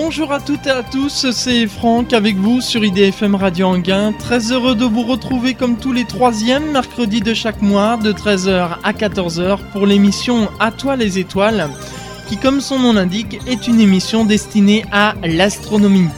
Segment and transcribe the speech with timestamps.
[0.00, 4.12] Bonjour à toutes et à tous, c'est Franck avec vous sur IDFM Radio Anguin.
[4.12, 8.76] Très heureux de vous retrouver comme tous les troisièmes mercredis de chaque mois de 13h
[8.84, 11.68] à 14h pour l'émission À toi les étoiles
[12.28, 16.08] qui comme son nom l'indique est une émission destinée à l'astronomie.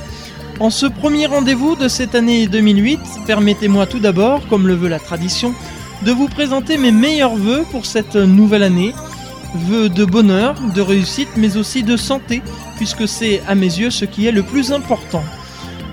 [0.60, 4.98] En ce premier rendez-vous de cette année 2008, permettez-moi tout d'abord, comme le veut la
[4.98, 5.54] tradition,
[6.02, 8.92] de vous présenter mes meilleurs voeux pour cette nouvelle année.
[9.54, 12.42] Vœux de bonheur, de réussite, mais aussi de santé,
[12.76, 15.22] puisque c'est à mes yeux ce qui est le plus important.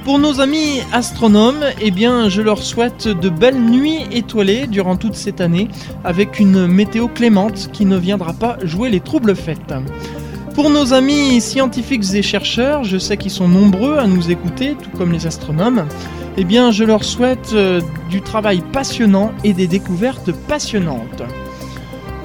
[0.04, 5.16] Pour nos amis astronomes, eh bien, je leur souhaite de belles nuits étoilées durant toute
[5.16, 5.68] cette année,
[6.06, 9.74] avec une météo clémente qui ne viendra pas jouer les troubles fêtes.
[10.56, 14.98] Pour nos amis scientifiques et chercheurs, je sais qu'ils sont nombreux à nous écouter, tout
[14.98, 15.86] comme les astronomes,
[16.38, 21.24] eh bien, je leur souhaite euh, du travail passionnant et des découvertes passionnantes.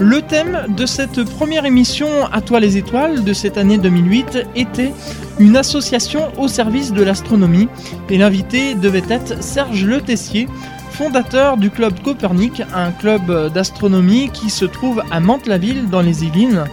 [0.02, 4.92] Le thème de cette première émission À toi les étoiles de cette année 2008 était
[5.38, 7.68] une association au service de l'astronomie
[8.10, 10.48] et l'invité devait être Serge Le Tessier,
[10.90, 16.64] fondateur du club Copernic, un club d'astronomie qui se trouve à Mantes-la-Ville dans les Yvelines.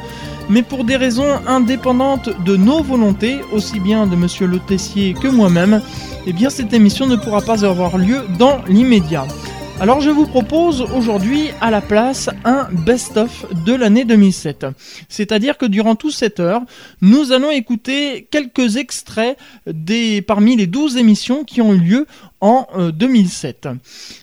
[0.49, 5.27] Mais pour des raisons indépendantes de nos volontés, aussi bien de monsieur Le Tessier que
[5.27, 5.83] moi-même,
[6.25, 9.27] eh bien cette émission ne pourra pas avoir lieu dans l'immédiat.
[9.81, 14.65] Alors je vous propose aujourd'hui à la place un best-of de l'année 2007.
[15.07, 16.63] C'est-à-dire que durant toute cette heure,
[17.01, 22.07] nous allons écouter quelques extraits des, parmi les 12 émissions qui ont eu lieu
[22.41, 23.65] en 2007.
[23.65, 23.73] Euh,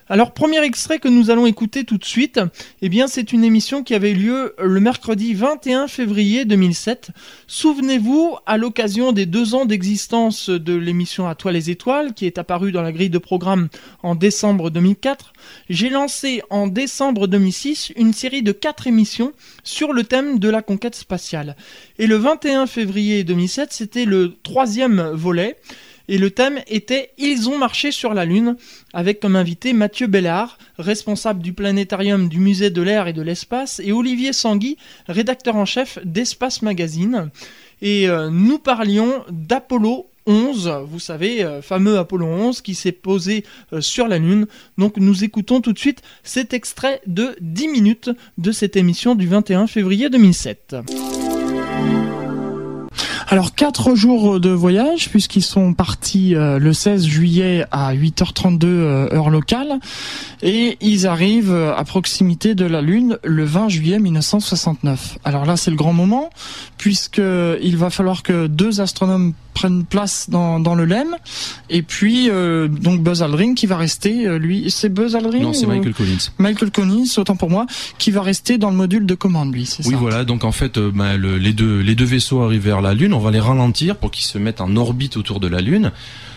[0.09, 2.41] Alors premier extrait que nous allons écouter tout de suite,
[2.81, 7.11] eh bien c'est une émission qui avait lieu le mercredi 21 février 2007.
[7.47, 12.39] Souvenez-vous, à l'occasion des deux ans d'existence de l'émission À toi les étoiles, qui est
[12.39, 13.69] apparue dans la grille de programme
[14.03, 15.33] en décembre 2004,
[15.69, 19.33] j'ai lancé en décembre 2006 une série de quatre émissions
[19.65, 21.57] sur le thème de la conquête spatiale.
[21.99, 25.57] Et le 21 février 2007, c'était le troisième volet.
[26.09, 28.57] Et le thème était Ils ont marché sur la Lune,
[28.93, 33.81] avec comme invité Mathieu Bellard, responsable du planétarium du musée de l'air et de l'espace,
[33.85, 34.77] et Olivier Sangui,
[35.09, 37.31] rédacteur en chef d'Espace Magazine.
[37.83, 43.45] Et euh, nous parlions d'Apollo 11, vous savez, euh, fameux Apollo 11 qui s'est posé
[43.73, 44.47] euh, sur la Lune.
[44.79, 49.27] Donc nous écoutons tout de suite cet extrait de 10 minutes de cette émission du
[49.27, 50.77] 21 février 2007.
[53.29, 59.13] Alors quatre jours de voyage puisqu'ils sont partis euh, le 16 juillet à 8h32 euh,
[59.13, 59.81] heure locale
[60.43, 65.19] et ils arrivent à proximité de la Lune le 20 juillet 1969.
[65.25, 66.31] Alors là c'est le grand moment
[66.79, 67.21] puisque
[67.61, 71.17] il va falloir que deux astronomes prennent place dans, dans le LEM.
[71.71, 75.67] Et puis euh, donc Buzz Aldrin qui va rester lui c'est Buzz Aldrin non c'est
[75.67, 76.25] Michael Collins.
[76.39, 77.67] Michael Collins autant pour moi
[77.99, 80.25] qui va rester dans le module de commande lui oui voilà.
[80.25, 83.15] Donc en fait bah, le, les deux les deux vaisseaux arrivent vers la Lune.
[83.15, 85.93] On va les ralentir pour qu'ils se mettent en orbite autour de la Lune.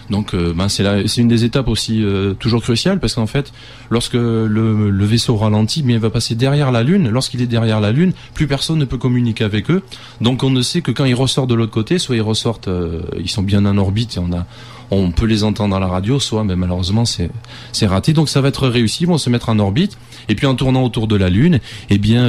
[0.10, 3.52] Donc, euh, ben c'est une des étapes aussi euh, toujours cruciales parce qu'en fait,
[3.90, 7.10] lorsque le, le, vaisseau ralentit, bien il va passer derrière la Lune.
[7.10, 9.84] Lorsqu'il est derrière la Lune, plus personne ne peut communiquer avec eux.
[10.22, 13.02] Donc, on ne sait que quand ils ressortent de l'autre côté, soit ils ressortent, euh,
[13.20, 14.46] ils sont bien en orbite et on a,
[14.92, 17.30] on peut les entendre à la radio, soit, mais malheureusement, c'est
[17.72, 18.14] c'est raté.
[18.14, 19.04] Donc, ça va être réussi.
[19.04, 19.98] Ils vont se mettre en orbite
[20.28, 21.60] et puis en tournant autour de la Lune,
[21.90, 22.26] eh bien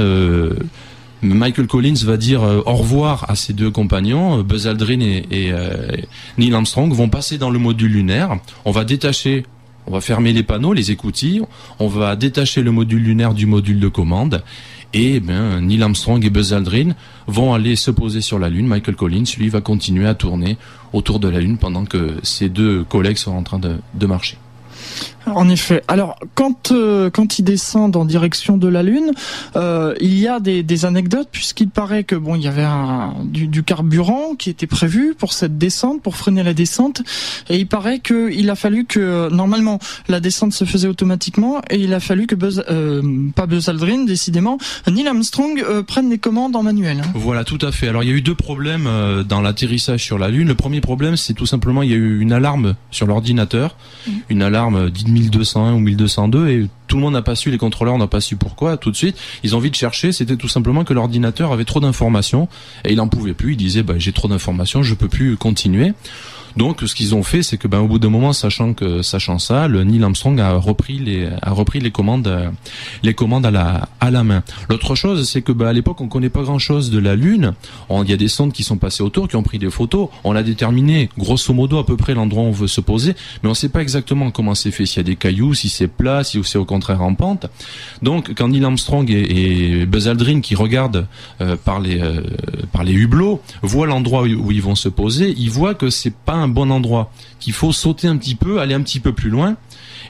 [1.22, 5.26] Michael Collins va dire euh, au revoir à ses deux compagnons, euh, Buzz Aldrin et,
[5.53, 5.88] euh,
[6.38, 8.38] Neil Armstrong vont passer dans le module lunaire.
[8.64, 9.44] On va détacher,
[9.86, 11.42] on va fermer les panneaux, les écoutilles,
[11.78, 14.42] on va détacher le module lunaire du module de commande.
[14.92, 16.94] Et ben, Neil Armstrong et Buzz Aldrin
[17.26, 18.66] vont aller se poser sur la Lune.
[18.66, 20.56] Michael Collins, lui, va continuer à tourner
[20.92, 24.36] autour de la Lune pendant que ses deux collègues sont en train de marcher.
[25.26, 25.82] En effet.
[25.88, 29.12] Alors, quand euh, quand ils descendent en direction de la Lune,
[29.56, 33.14] euh, il y a des, des anecdotes puisqu'il paraît que bon, il y avait un,
[33.25, 37.03] du, du, carburant qui était prévu pour cette descente, pour freiner la descente,
[37.48, 39.78] et il paraît que il a fallu que normalement
[40.09, 43.03] la descente se faisait automatiquement et il a fallu que Buzz, euh,
[43.34, 44.59] pas Buzz Aldrin, décidément,
[44.91, 47.03] Neil Armstrong euh, prenne les commandes en manuel.
[47.14, 47.88] Voilà, tout à fait.
[47.88, 48.88] Alors, il y a eu deux problèmes
[49.28, 50.48] dans l'atterrissage sur la Lune.
[50.48, 54.10] Le premier problème, c'est tout simplement il y a eu une alarme sur l'ordinateur, mmh.
[54.30, 58.07] une alarme 1201 ou 1202 et tout le monde n'a pas su, les contrôleurs n'ont
[58.09, 59.16] pas su pourquoi tout de suite.
[59.42, 62.48] Ils ont envie de chercher, c'était tout simplement que l'ordinateur avait trop d'informations
[62.84, 63.53] et il en pouvait plus.
[63.53, 65.92] Il disait bah, j'ai trop d'informations, je peux plus continuer.
[66.56, 69.38] Donc ce qu'ils ont fait, c'est que ben au bout d'un moment, sachant que sachant
[69.38, 72.50] ça, Neil Armstrong a repris les a repris les commandes euh,
[73.02, 74.42] les commandes à la à la main.
[74.68, 77.54] L'autre chose, c'est que ben, à l'époque, on connaît pas grand chose de la Lune.
[77.91, 80.08] Il y a des sondes qui sont passées autour, qui ont pris des photos.
[80.24, 83.48] On a déterminé grosso modo à peu près l'endroit où on veut se poser, mais
[83.48, 84.86] on sait pas exactement comment c'est fait.
[84.86, 87.46] S'il y a des cailloux, si c'est plat, si c'est au contraire en pente.
[88.03, 91.06] Donc quand Neil Armstrong et, Buzz Aldrin qui regardent
[91.41, 92.22] euh, par les euh,
[92.72, 96.34] par les hublots voient l'endroit où, ils vont se poser, ils voient que c'est pas
[96.41, 99.57] un bon endroit, qu'il faut sauter un petit peu, aller un petit peu plus loin.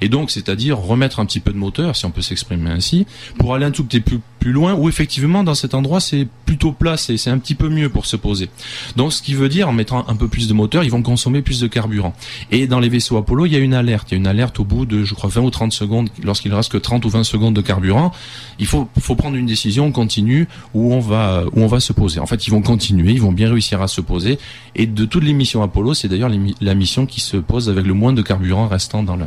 [0.01, 3.07] Et donc, c'est-à-dire remettre un petit peu de moteur, si on peut s'exprimer ainsi,
[3.39, 6.73] pour aller un tout petit peu plus loin, où effectivement, dans cet endroit, c'est plutôt
[6.73, 8.49] plat, c'est un petit peu mieux pour se poser.
[8.97, 11.43] Donc, ce qui veut dire, en mettant un peu plus de moteur, ils vont consommer
[11.43, 12.15] plus de carburant.
[12.51, 14.09] Et dans les vaisseaux Apollo, il y a une alerte.
[14.11, 16.53] Il y a une alerte au bout de, je crois, 20 ou 30 secondes, lorsqu'il
[16.55, 18.13] reste que 30 ou 20 secondes de carburant.
[18.59, 22.21] Il faut, faut prendre une décision continue où on va, où on va se poser.
[22.21, 24.39] En fait, ils vont continuer, ils vont bien réussir à se poser.
[24.75, 26.31] Et de toutes les missions Apollo, c'est d'ailleurs
[26.61, 29.27] la mission qui se pose avec le moins de carburant restant dans le,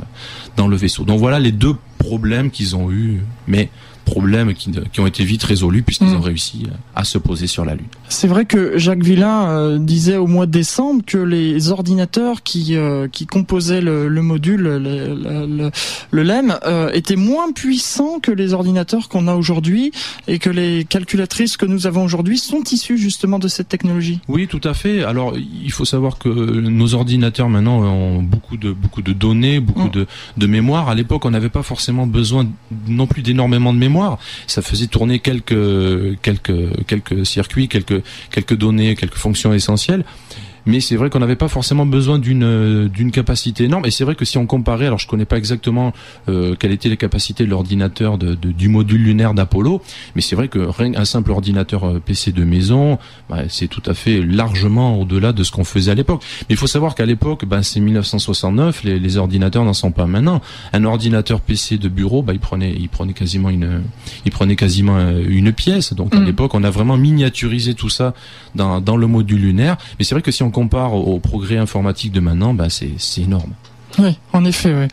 [0.58, 1.04] dans le vaisseau.
[1.04, 3.70] Donc voilà les deux problèmes qu'ils ont eu, mais
[4.04, 6.18] problèmes qui, ont été vite résolus puisqu'ils mm.
[6.18, 7.88] ont réussi à se poser sur la Lune.
[8.10, 12.76] C'est vrai que Jacques Villain euh, disait au mois de décembre que les ordinateurs qui,
[12.76, 15.72] euh, qui composaient le, module, le,
[16.12, 19.92] le, LEM, euh, étaient moins puissants que les ordinateurs qu'on a aujourd'hui
[20.28, 24.20] et que les calculatrices que nous avons aujourd'hui sont issues justement de cette technologie.
[24.28, 25.04] Oui, tout à fait.
[25.04, 29.88] Alors, il faut savoir que nos ordinateurs maintenant ont beaucoup de, beaucoup de données, beaucoup
[29.88, 29.92] mm.
[29.92, 30.08] de,
[30.38, 30.90] de mémoire.
[30.90, 32.48] À l'époque, on n'avait pas forcément besoin
[32.88, 33.93] non plus d'énormément de mémoire
[34.48, 38.02] ça faisait tourner quelques quelques quelques circuits, quelques
[38.32, 40.04] quelques données, quelques fonctions essentielles
[40.66, 43.86] mais c'est vrai qu'on n'avait pas forcément besoin d'une euh, d'une capacité énorme.
[43.86, 45.94] Et c'est vrai que si on comparait, alors je connais pas exactement
[46.30, 49.82] euh, quelles étaient les capacités de l'ordinateur de, du module lunaire d'Apollo,
[50.16, 52.98] mais c'est vrai que rien un simple ordinateur euh, PC de maison,
[53.30, 56.24] bah, c'est tout à fait largement au-delà de ce qu'on faisait à l'époque.
[56.42, 60.06] Mais il faut savoir qu'à l'époque, bah, c'est 1969, les, les ordinateurs n'en sont pas
[60.06, 60.42] maintenant.
[60.74, 63.84] Un ordinateur PC de bureau, bah, il prenait il prenait quasiment une
[64.26, 65.94] il prenait quasiment euh, une pièce.
[65.94, 66.26] Donc à mm.
[66.26, 68.14] l'époque, on a vraiment miniaturisé tout ça
[68.56, 69.78] dans dans le module lunaire.
[69.98, 73.54] Mais c'est vrai que si on compare au, progrès informatique de maintenant, bah c'est énorme.
[74.00, 74.88] Oui, en effet.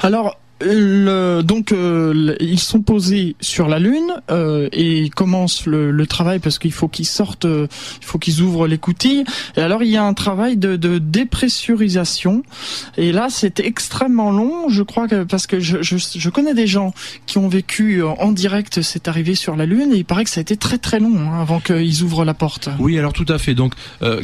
[0.00, 6.06] Alors, le, donc euh, ils sont posés sur la lune euh, et commencent le, le
[6.06, 7.66] travail parce qu'il faut qu'ils sortent, euh,
[8.00, 9.24] il faut qu'ils ouvrent les coutilles.
[9.56, 12.42] Et alors il y a un travail de, de dépressurisation.
[12.96, 16.66] Et là c'est extrêmement long, je crois que parce que je, je, je, connais des
[16.66, 16.92] gens
[17.26, 20.40] qui ont vécu en direct cette arrivée sur la lune et il paraît que ça
[20.40, 22.68] a été très très long hein, avant qu'ils ouvrent la porte.
[22.78, 23.54] Oui alors tout à fait.
[23.54, 23.74] Donc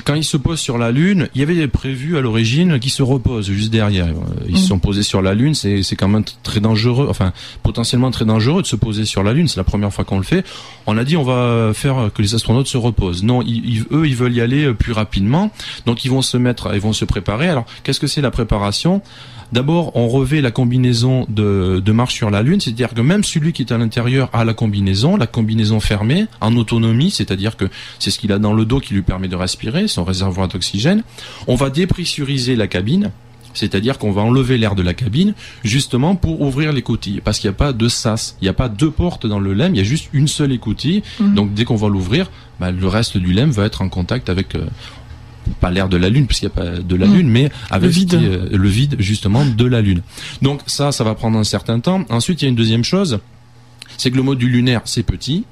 [0.04, 3.02] quand ils se posent sur la lune, il y avait prévu à l'origine qu'ils se
[3.02, 4.08] reposent juste derrière.
[4.48, 4.66] Ils se mmh.
[4.66, 7.32] sont posés sur la lune, c'est quand même très dangereux, enfin
[7.62, 9.48] potentiellement très dangereux de se poser sur la Lune.
[9.48, 10.44] C'est la première fois qu'on le fait.
[10.86, 13.22] On a dit on va faire que les astronautes se reposent.
[13.22, 15.50] Non, eux ils veulent y aller euh, plus rapidement,
[15.86, 17.48] donc ils vont se mettre, ils vont se préparer.
[17.48, 19.02] Alors qu'est-ce que c'est la préparation?
[19.52, 23.52] D'abord, on revêt la combinaison de, de marche sur la Lune, c'est-à-dire que même celui
[23.52, 27.66] qui est à l'intérieur a la combinaison, la combinaison fermée, en autonomie, c'est-à-dire que
[28.00, 31.04] c'est ce qu'il a dans le dos qui lui permet de respirer, son réservoir d'oxygène.
[31.46, 33.12] On va dépressuriser la cabine,
[33.56, 37.48] c'est-à-dire qu'on va enlever l'air de la cabine justement pour ouvrir les coutilles, parce qu'il
[37.48, 39.78] n'y a pas de sas, il n'y a pas deux portes dans le lemme, il
[39.78, 41.02] y a juste une seule écoutille.
[41.18, 41.34] Mhm.
[41.34, 42.30] Donc dès qu'on va l'ouvrir,
[42.60, 44.66] bah, le reste du lemme va être en contact avec euh,
[45.60, 47.14] pas l'air de la lune puisqu'il n'y a pas de la mhm.
[47.14, 48.14] lune mais avec le vide.
[48.14, 50.02] Euh, le vide justement de la lune.
[50.42, 52.04] Donc ça ça va prendre un certain temps.
[52.10, 53.18] Ensuite, il y a une deuxième chose,
[53.96, 55.44] c'est que le module lunaire c'est petit,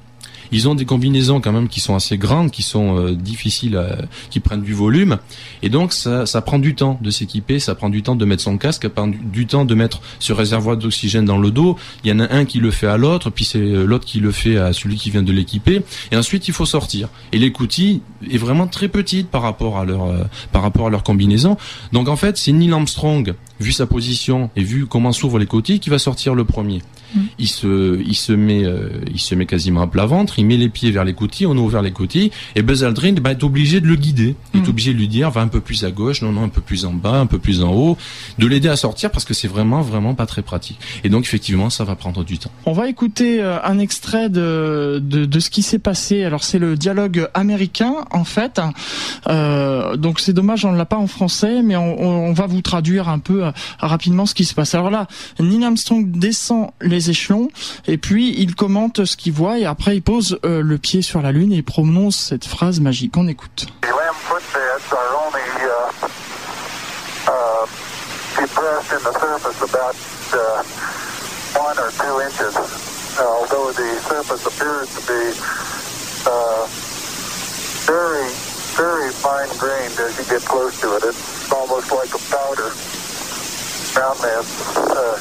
[0.51, 3.97] ils ont des combinaisons quand même qui sont assez grandes, qui sont euh, difficiles, à,
[4.29, 5.17] qui prennent du volume,
[5.61, 8.43] et donc ça, ça prend du temps de s'équiper, ça prend du temps de mettre
[8.43, 11.77] son casque, ça prend du, temps de mettre ce réservoir d'oxygène dans le dos.
[12.03, 14.19] Il y en a un qui le fait à l'autre, puis c'est euh, l'autre qui
[14.19, 15.81] le fait à celui qui vient de l'équiper,
[16.11, 17.09] et ensuite il faut sortir.
[17.31, 21.03] Et l'écoutille est vraiment très petite par rapport à leur euh, par rapport à leur
[21.03, 21.57] combinaison.
[21.91, 25.79] Donc en fait, c'est Neil Armstrong, vu sa position et vu comment s'ouvrent les cotilles,
[25.79, 26.81] qui va sortir le premier.
[27.13, 27.19] Mm.
[27.39, 30.39] Il se, il se met, euh, il se met quasiment à plat ventre.
[30.39, 31.45] Il met les pieds vers les coutilles.
[31.47, 32.31] On ouvre les coutilles.
[32.55, 34.35] Et Buzz Aldrin bah, est obligé de le guider.
[34.53, 34.69] Il est mm.
[34.69, 36.85] obligé de lui dire va un peu plus à gauche, non non un peu plus
[36.85, 37.97] en bas, un peu plus en haut,
[38.39, 40.79] de l'aider à sortir parce que c'est vraiment vraiment pas très pratique.
[41.03, 42.51] Et donc effectivement ça va prendre du temps.
[42.65, 46.23] On va écouter euh, un extrait de, de, de ce qui s'est passé.
[46.23, 48.59] Alors c'est le dialogue américain en fait.
[49.27, 52.61] Euh, donc c'est dommage on ne l'a pas en français, mais on, on, va vous
[52.61, 54.75] traduire un peu euh, rapidement ce qui se passe.
[54.75, 55.07] Alors là,
[55.39, 57.49] Neil Armstrong descend les échelons,
[57.87, 61.21] et puis il commente ce qu'il voit, et après il pose euh, le pied sur
[61.21, 63.15] la lune et il prononce cette phrase magique.
[63.17, 63.67] On écoute.
[75.05, 75.33] be
[76.25, 76.65] uh,
[77.85, 81.03] very, fine grained as you get close to it.
[81.03, 82.94] It's almost like a powder.
[83.95, 85.15] Ground mass uh.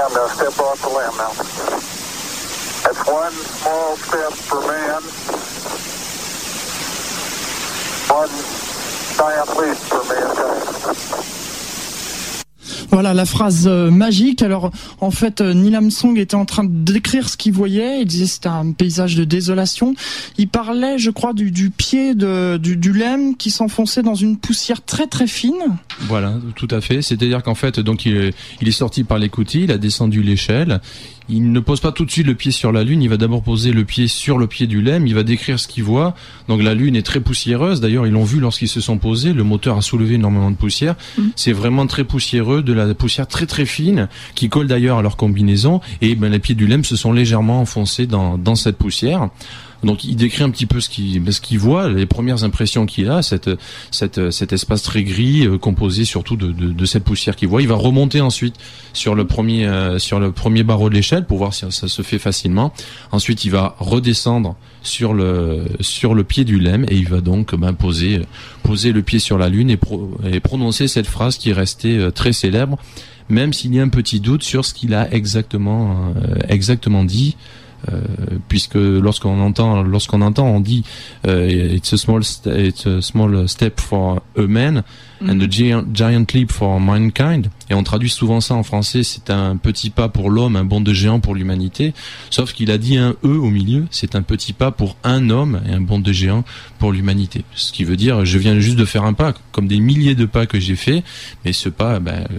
[0.00, 1.32] And uh, step off the limb now.
[2.82, 5.02] That's one small step for man,
[8.08, 8.30] one
[9.18, 11.37] giant leap for mankind.
[12.90, 14.42] Voilà la phrase euh, magique.
[14.42, 18.00] Alors en fait, euh, Neil Armstrong était en train décrire ce qu'il voyait.
[18.00, 19.94] Il disait c'était un paysage de désolation.
[20.38, 25.06] Il parlait, je crois, du, pied du, du lemme qui s'enfonçait dans une poussière très
[25.06, 25.76] très fine.
[26.00, 27.02] Voilà, tout à fait.
[27.02, 30.80] C'est-à-dire qu'en fait, donc il est, il est sorti par l'écoutille, il a descendu l'échelle.
[31.28, 33.42] Il ne pose pas tout de suite le pied sur la Lune, il va d'abord
[33.42, 36.14] poser le pied sur le pied du LEM, il va décrire ce qu'il voit.
[36.48, 39.44] Donc la Lune est très poussiéreuse, d'ailleurs ils l'ont vu lorsqu'ils se sont posés, le
[39.44, 40.94] moteur a soulevé énormément de poussière.
[41.18, 41.32] Mhm.
[41.36, 45.16] C'est vraiment très poussiéreux, de la poussière très très fine, qui colle d'ailleurs à leur
[45.16, 49.28] combinaison, et ben, les pieds du LEM se sont légèrement enfoncés dans, dans cette poussière.
[49.84, 53.08] Donc il décrit un petit peu ce qu'il ce qu'il voit, les premières impressions qu'il
[53.10, 57.62] a, cet espace très gris euh, composé surtout de, cette poussière qu'il voit.
[57.62, 58.56] Il va remonter ensuite
[58.92, 62.02] sur le premier euh, sur le premier barreau de l'échelle pour voir si ça se
[62.02, 62.72] fait facilement.
[63.12, 68.22] Ensuite il va redescendre sur le pied du lemme et il va donc ben, poser
[68.92, 72.10] le pied sur la lune et, pro- et prononcer cette phrase qui est restée euh,
[72.10, 72.78] très célèbre,
[73.28, 76.12] même s'il y a un petit doute sur ce qu'il a exactement
[77.04, 77.36] dit.
[77.92, 78.02] Euh,
[78.48, 80.82] puisque lorsqu'on entend lorsqu'on entend on dit
[81.28, 84.82] euh, it's a small it's a small step for a man
[85.26, 87.48] and a giant, leap for mankind.
[87.70, 90.80] Et on traduit souvent ça en français c'est un petit pas pour l'homme un bond
[90.80, 91.92] de géant pour l'humanité.
[92.30, 95.60] Sauf qu'il a dit un e au milieu c'est un petit pas pour un homme
[95.68, 96.44] et un bond de géant
[96.78, 97.44] pour l'humanité.
[97.54, 100.24] Ce qui veut dire je viens juste de faire un pas comme des milliers de
[100.24, 101.02] pas que j'ai fait
[101.44, 102.38] mais ce pas ben, euh,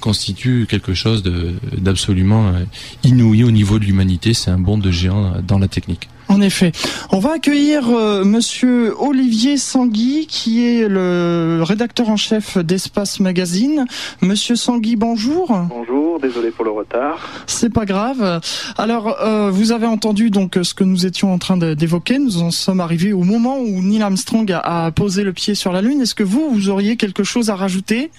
[0.00, 2.64] constitue quelque chose d'absolument euh,
[3.04, 4.34] inouï au niveau de l'humanité.
[4.34, 6.72] C'est un bond de géant euh, dans la technique En effet.
[7.10, 13.84] On va accueillir euh, monsieur Olivier Sangui, qui est le rédacteur en chef d'Espace Magazine.
[14.22, 15.54] Monsieur Sangui, bonjour.
[15.68, 17.44] Bonjour, désolé pour le retard.
[17.46, 18.40] C'est pas grave.
[18.78, 22.18] Alors, euh, vous avez entendu donc ce que nous étions en train d'évoquer.
[22.18, 25.70] Nous en sommes arrivés au moment où Neil Armstrong a, a posé le pied sur
[25.70, 26.00] la Lune.
[26.00, 28.10] Est-ce que vous, vous auriez quelque chose à rajouter?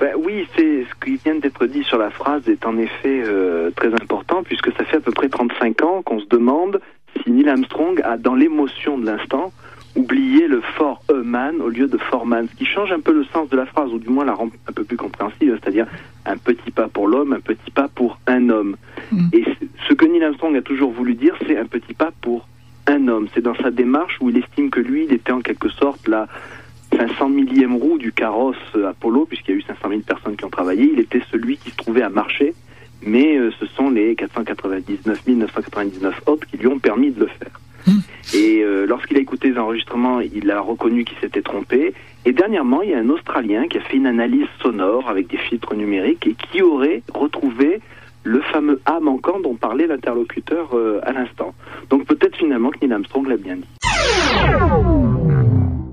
[0.00, 3.70] Ben oui, c'est ce qui vient d'être dit sur la phrase est en effet euh,
[3.76, 6.80] très important puisque ça fait à peu près 35 ans qu'on se demande
[7.22, 9.52] si Neil Armstrong a, dans l'émotion de l'instant,
[9.96, 13.12] oublié le for a man au lieu de for man, ce qui change un peu
[13.12, 15.86] le sens de la phrase ou du moins la rend un peu plus compréhensible, c'est-à-dire
[16.26, 18.76] un petit pas pour l'homme, un petit pas pour un homme.
[19.10, 19.28] Mm.
[19.32, 19.44] Et
[19.88, 22.46] ce que Neil Armstrong a toujours voulu dire, c'est un petit pas pour
[22.86, 23.28] un homme.
[23.34, 26.28] C'est dans sa démarche où il estime que lui, il était en quelque sorte la
[26.96, 30.50] 500 millième roue du carrosse Apollo, puisqu'il y a eu 500 000 personnes qui ont
[30.50, 30.90] travaillé.
[30.92, 32.54] Il était celui qui se trouvait à marcher,
[33.02, 37.60] mais euh, ce sont les 499 999 autres qui lui ont permis de le faire.
[37.86, 37.98] Mm.
[38.34, 41.94] Et euh, lorsqu'il a écouté les enregistrements, il a reconnu qu'il s'était trompé.
[42.24, 45.38] Et dernièrement, il y a un Australien qui a fait une analyse sonore avec des
[45.38, 47.80] filtres numériques et qui aurait retrouvé
[48.22, 51.54] le fameux A manquant dont parlait l'interlocuteur euh, à l'instant.
[51.88, 53.64] Donc peut-être finalement que Neil Armstrong l'a bien dit.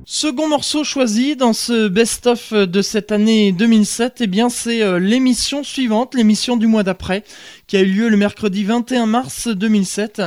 [0.09, 5.65] Second morceau choisi dans ce best-of de cette année 2007, eh bien c'est euh, l'émission
[5.65, 7.25] suivante, l'émission du mois d'après,
[7.67, 10.21] qui a eu lieu le mercredi 21 mars 2007.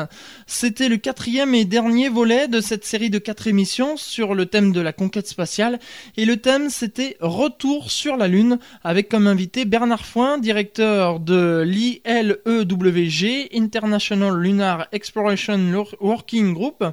[0.46, 4.72] C'était le quatrième et dernier volet de cette série de quatre émissions sur le thème
[4.72, 5.78] de la conquête spatiale.
[6.18, 11.62] Et le thème c'était Retour sur la Lune, avec comme invité Bernard Foin, directeur de
[11.66, 15.58] l'ILEWG, International Lunar Exploration
[16.00, 16.84] Working Group,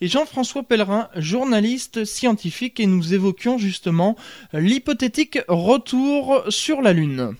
[0.00, 4.16] et Jean-François Pellerin, journaliste scientifique, et nous évoquions justement
[4.52, 7.36] l'hypothétique retour sur la Lune.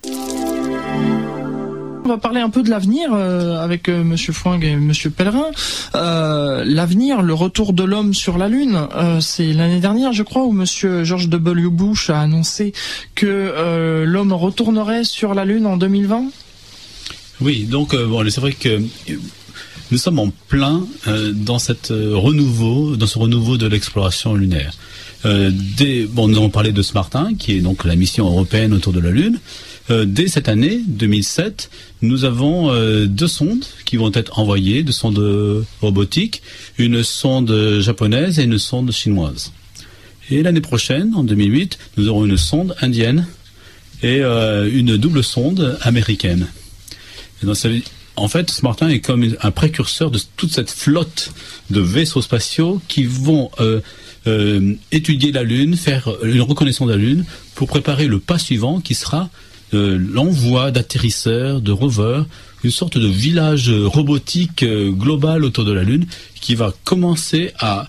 [2.05, 5.47] On va parler un peu de l'avenir euh, avec euh, Monsieur Fouing et Monsieur Pellerin.
[5.95, 8.89] Euh, l'avenir, le retour de l'homme sur la Lune,
[9.21, 11.69] c'est l'année dernière, je crois, où Monsieur George W.
[11.69, 12.73] Bush a annoncé
[13.15, 16.25] que l'homme retournerait sur la Lune en 2020.
[17.41, 18.81] Oui, donc bon, c'est vrai que
[19.93, 21.75] nous sommes en plein euh, euh, dans ce
[22.15, 24.73] renouveau de l'exploration lunaire.
[25.27, 25.51] Euh,
[26.09, 29.11] bon, nous avons parlé de Smartin, qui est donc la mission européenne autour de la
[29.11, 29.39] Lune.
[29.91, 31.69] Dès cette année 2007,
[32.01, 32.73] nous avons
[33.05, 36.41] deux sondes qui vont être envoyées, deux sondes robotiques,
[36.79, 39.53] une sonde japonaise et une sonde chinoise.
[40.31, 43.27] Et l'année prochaine, en 2008, nous aurons une sonde indienne
[44.03, 46.47] et une double sonde américaine.
[48.17, 51.33] En fait, Smartin est comme un précurseur de toute cette flotte
[51.71, 53.81] de vaisseaux spatiaux qui vont euh,
[54.27, 58.81] euh, étudier la Lune, faire une reconnaissance de la Lune pour préparer le pas suivant
[58.81, 59.31] qui sera
[59.73, 62.27] euh, l'envoi d'atterrisseurs, de rovers,
[62.65, 66.07] une sorte de village robotique global autour de la Lune
[66.41, 67.89] qui va commencer à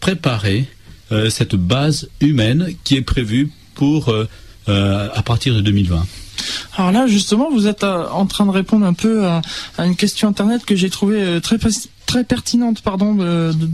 [0.00, 0.64] préparer
[1.30, 4.12] cette base humaine qui est prévue pour
[4.66, 6.04] à partir de 2020.
[6.76, 9.42] Alors là, justement, vous êtes euh, en train de répondre un peu à,
[9.78, 11.58] à une question internet que j'ai trouvée euh, très
[12.06, 13.18] très pertinente, pardon,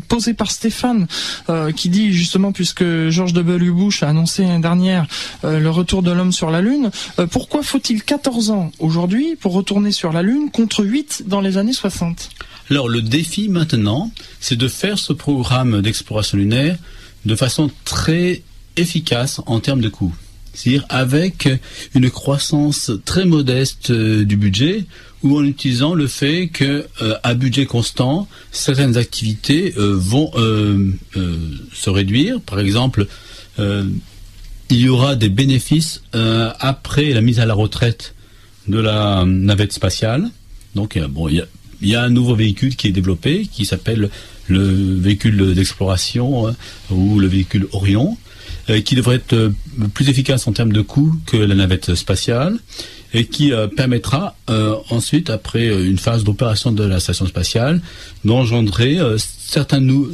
[0.08, 1.06] posée par Stéphane,
[1.48, 3.70] euh, qui dit justement, puisque George W.
[3.70, 5.06] Bush a annoncé l'année dernière
[5.44, 9.52] euh, le retour de l'homme sur la Lune, euh, pourquoi faut-il 14 ans aujourd'hui pour
[9.52, 12.30] retourner sur la Lune contre 8 dans les années 60
[12.70, 16.76] Alors le défi maintenant, c'est de faire ce programme d'exploration lunaire
[17.26, 18.42] de façon très
[18.76, 20.14] efficace en termes de coûts.
[20.54, 21.48] C'est-à-dire avec
[21.94, 24.84] une croissance très modeste euh, du budget
[25.22, 30.30] ou en utilisant le fait que euh, à budget constant, certaines activités euh, vont
[31.72, 32.40] se réduire.
[32.40, 33.06] Par exemple,
[33.58, 34.00] il
[34.70, 38.14] y aura des bénéfices après la mise à la retraite
[38.66, 40.30] de la navette spatiale.
[40.74, 41.44] Donc bon, il
[41.82, 44.08] y a, un nouveau véhicule qui est développé qui s'appelle
[44.48, 46.54] le véhicule d'exploration
[46.90, 48.16] ou le véhicule Orion,
[48.70, 49.52] euh, qui devrait être euh,
[49.92, 52.58] plus efficace en termes de coût que la navette spatiale
[53.12, 54.36] et qui euh, permettra
[54.90, 57.80] ensuite, après une phase d'opération de la station spatiale,
[58.24, 60.08] d'engendrer certains nou-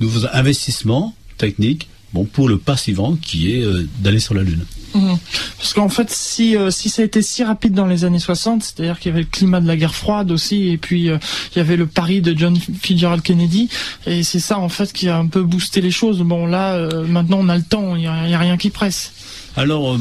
[0.00, 4.64] nouveaux investissements techniques bon, pour le pas suivant qui est euh, d'aller sur la Lune.
[4.96, 5.18] Mhm.
[5.58, 8.62] Parce qu'en fait, si euh, si ça a été si rapide dans les années 60,
[8.62, 11.18] c'est-à-dire qu'il y avait le climat de la guerre froide aussi, et puis euh,
[11.54, 13.68] il y avait le pari de John Fitzgerald Kennedy,
[14.06, 16.20] et c'est ça en fait qui a un peu boosté les choses.
[16.20, 19.12] Bon là, euh, maintenant on a le temps, il y a, rien qui presse.
[19.56, 19.98] Alors, euh,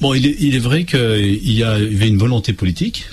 [0.00, 3.06] bon, il est, il est vrai qu'il y, avait une volonté politique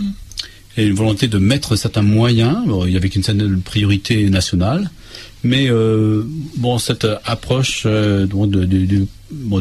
[0.77, 2.57] et une volonté de mettre certains moyens.
[2.65, 4.89] Bon, il y avait une certaine priorité nationale,
[5.46, 6.24] mais euh,
[6.58, 9.08] bon, cette approche euh, donc de, de- de-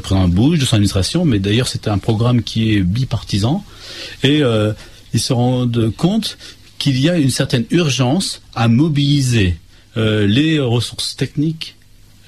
[0.01, 3.65] président Bush, de son administration, mais d'ailleurs c'était un programme qui est bipartisan.
[4.23, 4.73] Et euh,
[5.13, 6.39] ils se rendent compte
[6.79, 9.57] qu'il y a une certaine urgence à mobiliser
[9.97, 11.77] les ressources techniques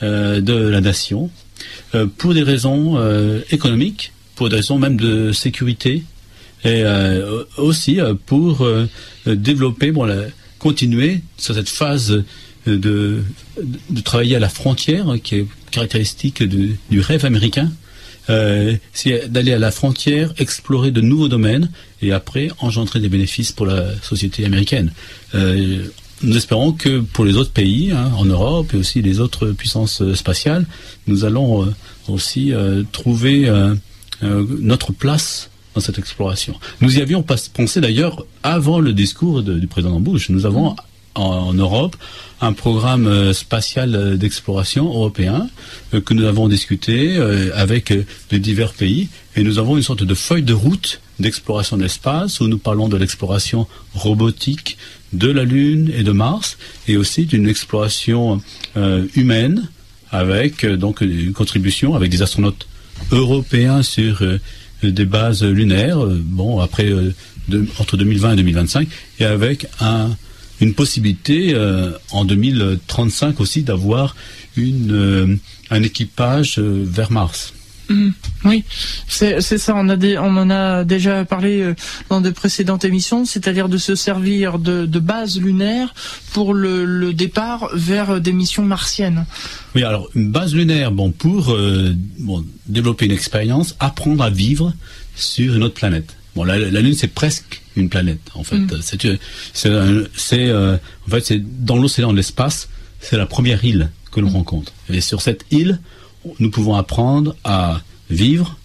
[0.01, 1.31] de la nation
[2.17, 2.97] pour des raisons
[3.51, 6.05] économiques, pour des raisons même de sécurité,
[6.65, 6.85] et
[7.57, 8.65] aussi pour
[9.27, 10.07] développer, bon,
[10.61, 12.23] continuer sur cette phase
[12.69, 13.23] de,
[14.05, 17.71] travailler à la frontière, qui est caractéristique du, rêve américain.
[18.29, 21.71] Euh, c'est d'aller à la frontière, explorer de nouveaux domaines
[22.03, 24.93] et après engendrer des bénéfices pour la société américaine.
[25.35, 25.85] Euh,
[26.23, 30.03] nous espérons que pour les autres pays, hein, en Europe et aussi les autres puissances
[30.03, 30.67] euh, spatiales,
[31.07, 31.73] nous allons
[32.09, 32.53] aussi
[32.93, 33.53] trouver
[34.23, 36.55] notre place dans cette exploration.
[36.81, 40.31] Nous y avions pensé d'ailleurs avant le discours du président Bush.
[40.31, 40.75] Nous avons
[41.17, 41.97] en, Europe
[42.41, 45.49] un programme euh, spatial euh, d'exploration européen
[45.95, 47.17] euh, que nous avons discuté
[47.55, 47.93] avec
[48.31, 49.09] les divers pays.
[49.37, 52.89] Et nous avons une sorte de feuille de route d'exploration de l'espace où nous parlons
[52.89, 54.77] de l'exploration robotique
[55.13, 58.43] de la Lune et de Mars et aussi d'une exploration
[59.15, 59.69] humaine
[60.11, 62.67] avec donc une contribution avec des astronautes
[63.13, 64.23] européens sur
[64.83, 66.93] des bases lunaires bon après
[67.79, 68.89] entre 2020 et 2025
[69.21, 70.11] et avec un
[70.61, 74.17] une possibilité euh, en 2035 aussi d'avoir
[74.57, 75.37] une euh,
[75.71, 77.53] un équipage euh, vers Mars.
[77.89, 78.13] Mhm.
[78.45, 78.65] Oui,
[79.07, 79.75] c'est c'est ça.
[79.77, 81.75] On a des, on en a déjà parlé euh,
[82.11, 85.95] dans de précédentes émissions, c'est-à-dire de se servir de, de base lunaire
[86.33, 89.25] pour le, le départ vers des missions martiennes.
[89.75, 94.73] Oui, alors une base lunaire, bon, pour euh, bon, développer une expérience, apprendre à vivre
[95.15, 96.17] sur une autre planète.
[96.37, 98.59] Bon, la, la Lune, c'est presque une planète, en fait.
[98.59, 98.81] Mm.
[98.83, 99.19] C'est,
[99.53, 99.69] c'est,
[100.49, 102.69] euh, en fait, c'est dans l'océan de l'espace,
[103.01, 104.73] c'est la première île que l'on rencontre.
[104.91, 105.81] Et sur cette île,
[106.39, 108.59] nous pouvons apprendre à vivre,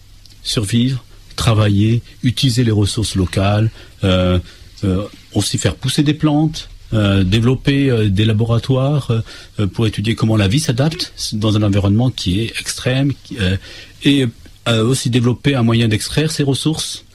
[0.43, 1.03] survivre,
[1.35, 3.71] travailler, utiliser les ressources locales,
[4.03, 4.37] euh,
[4.83, 9.21] euh, aussi faire pousser des plantes, euh, développer euh, des laboratoires euh,
[9.59, 13.55] euh, pour étudier comment la vie s'adapte dans un environnement qui est extrême, qui, euh,
[14.03, 14.27] et
[14.67, 17.05] euh, aussi développer un moyen d'extraire ces ressources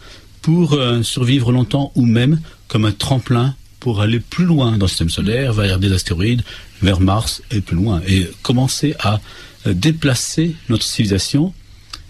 [0.47, 4.89] pour euh, survivre longtemps ou même comme un tremplin pour aller plus loin dans le
[4.89, 6.45] système solaire, vers des astéroïdes,
[6.81, 9.19] vers Mars et plus loin, et commencer à
[9.67, 11.53] euh, déplacer notre civilisation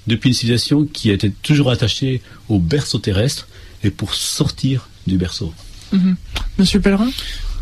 [0.07, 2.20] depuis une civilisation qui était toujours attachée
[2.51, 3.49] au berceau terrestre
[3.83, 5.55] et pour sortir du berceau.
[6.59, 7.09] Monsieur Pellerin?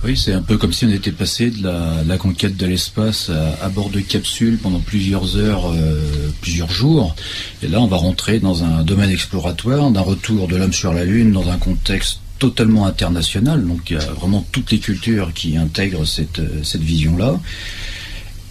[0.04, 1.62] Oui, c'est un peu comme si on était passé de
[2.06, 3.30] la, conquête de l'espace
[3.62, 7.16] à, bord de capsules pendant plusieurs heures, euh, plusieurs jours.
[7.62, 11.06] Et là, on va rentrer dans un domaine exploratoire, d'un retour de l'homme sur la
[11.06, 13.64] Lune dans un contexte totalement international.
[13.64, 17.40] Donc, il y a vraiment toutes les cultures qui intègrent cette, euh, vision-là.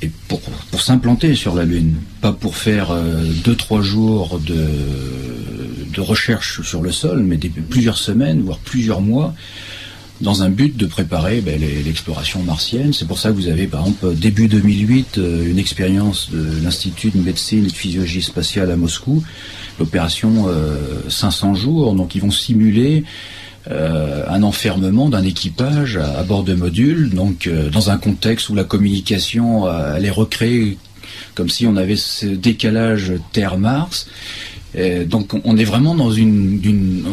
[0.01, 0.41] Et pour,
[0.81, 6.91] s'implanter sur la Lune, pas pour faire euh, deux, trois jours de, recherche sur le
[6.91, 9.35] sol, mais plusieurs semaines, voire plusieurs mois
[10.23, 12.93] dans un but de préparer ben, l'exploration martienne.
[12.93, 17.12] C'est pour ça que vous avez, par exemple, début 2008, euh, une expérience de l'Institut
[17.12, 19.23] de médecine et de physiologie spatiale à Moscou,
[19.79, 20.47] l'opération
[21.09, 21.93] 500 jours.
[21.93, 23.03] Donc, ils vont simuler
[23.71, 28.55] euh, un enfermement d'un équipage à, bord de modules, donc euh, dans un contexte où
[28.55, 30.77] la communication euh, allait recréer
[31.33, 34.07] comme si on avait ce décalage Terre-Mars.
[35.05, 37.03] Donc on est vraiment dans une,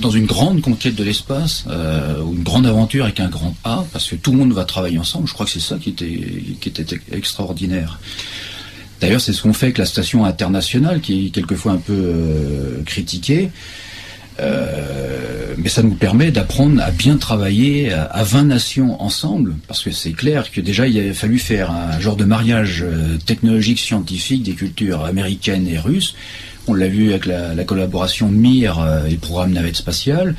[0.00, 4.16] dans une grande conquête de l'espace, une grande aventure avec un grand A, parce que
[4.16, 5.28] tout le monde va travailler ensemble.
[5.28, 6.20] Je crois que c'est ça qui était,
[6.60, 8.00] qui était extraordinaire.
[9.00, 13.50] D'ailleurs, c'est ce qu'on fait avec la station internationale, qui est quelquefois un peu critiquée.
[14.40, 19.92] Euh, mais ça nous permet d'apprendre à bien travailler à, 20 nations ensemble, parce que
[19.92, 24.42] c'est clair que déjà il a fallu faire un genre de mariage euh, technologique scientifique
[24.42, 26.16] des cultures américaines et russes.
[26.66, 30.34] On l'a vu avec la, la, collaboration MIR euh, et programme navette spatiale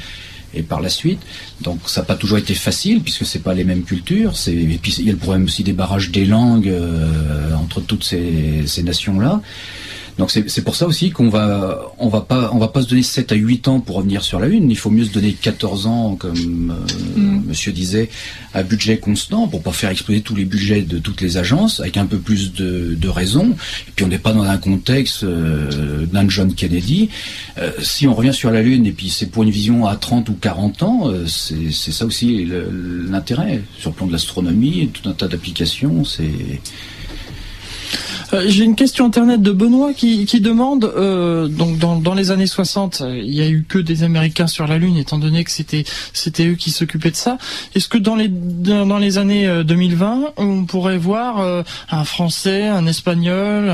[0.54, 1.20] et par la suite.
[1.62, 4.34] Donc ça n'a pas toujours été facile puisque c'est pas les mêmes cultures.
[4.48, 6.74] Et puis il y a le problème aussi des barrages des langues
[7.62, 9.42] entre toutes ces, ces nations là.
[10.18, 13.04] Donc c'est pour ça aussi qu'on va on va pas on va pas se donner
[13.04, 14.72] 7 à 8 ans pour revenir sur la Lune.
[14.72, 17.44] Il faut mieux se donner 14 ans, comme euh, mm.
[17.48, 18.10] Monsieur disait,
[18.54, 21.98] à budget constant pour pas faire exploser tous les budgets de toutes les agences, avec
[21.98, 23.56] un peu plus de, de raison.
[23.90, 27.10] Et puis on n'est pas dans un contexte euh, d'un John Kennedy.
[27.58, 30.30] Euh, si on revient sur la Lune et puis c'est pour une vision à 30
[30.30, 32.48] ou 40 ans, c'est ça aussi
[33.10, 36.06] l'intérêt sur le plan de l'astronomie, tout un tas d'applications.
[36.06, 36.62] C'est
[38.34, 43.04] euh, j'ai une question internet de Benoît qui, demande, euh, donc dans, les années 60,
[43.08, 46.48] il y a eu que des Américains sur la Lune, étant donné que c'était c'était
[46.48, 47.38] eux qui s'occupaient de ça.
[47.74, 52.86] Est-ce que dans les dans les années 2020, euh, on pourrait voir un Français, un
[52.88, 53.74] Espagnol,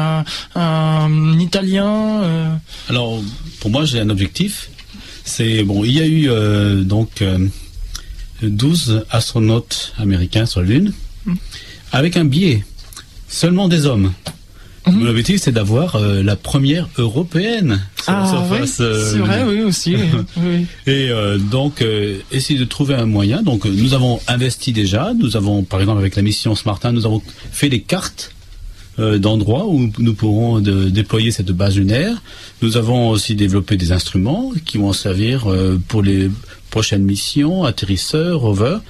[0.56, 2.50] un, Italien
[2.90, 3.20] Alors
[3.60, 4.70] pour moi, j'ai un objectif.
[5.24, 7.24] C'est bon, il y a eu donc
[8.42, 10.94] 12 astronautes américains sur la Lune,
[11.26, 11.36] hmm.
[11.92, 12.64] avec un biais
[13.32, 14.14] seulement des hommes.
[14.88, 18.80] Mon objectif, c'est d'avoir euh, la première européenne sur la surface.
[18.80, 19.96] Euh, c'est vrai, oui aussi.
[20.88, 21.86] Et euh, donc,
[22.32, 23.44] essayer de trouver un moyen.
[23.44, 25.14] Donc, nous avons investi déjà.
[25.18, 28.34] Nous avons, par exemple, avec la mission Smartin, nous avons fait des cartes
[28.98, 32.22] d'endroits où nous pourrons déployer cette base lunaire.
[32.62, 35.48] Nous avons aussi développé des instruments qui vont servir
[35.88, 36.30] pour les
[36.70, 38.82] prochaines missions, atterrisseurs, rovers.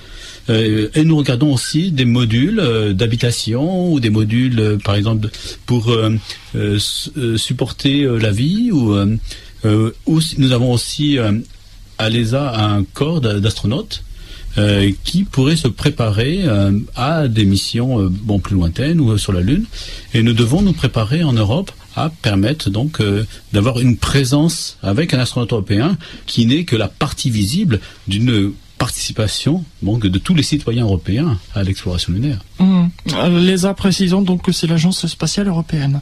[0.49, 5.29] Euh, et nous regardons aussi des modules euh, d'habitation ou des modules, euh, par exemple,
[5.65, 5.93] pour
[7.35, 8.95] supporter la vie ou,
[9.63, 11.17] nous avons aussi
[11.97, 14.03] à l'ESA un corps d'astronautes
[15.03, 16.41] qui pourrait se préparer
[16.95, 19.65] à des missions bon plus lointaines ou sur la Lune.
[20.13, 23.01] Et nous devons nous préparer en Europe à permettre donc
[23.53, 29.63] d'avoir une présence avec un astronaute européen qui n'est que la partie visible d'une participation
[29.83, 32.43] donc, de tous les citoyens européens à l'exploration lunaire.
[32.57, 32.87] Mmh.
[33.45, 36.01] L'ESA précisons donc que c'est l'agence spatiale européenne.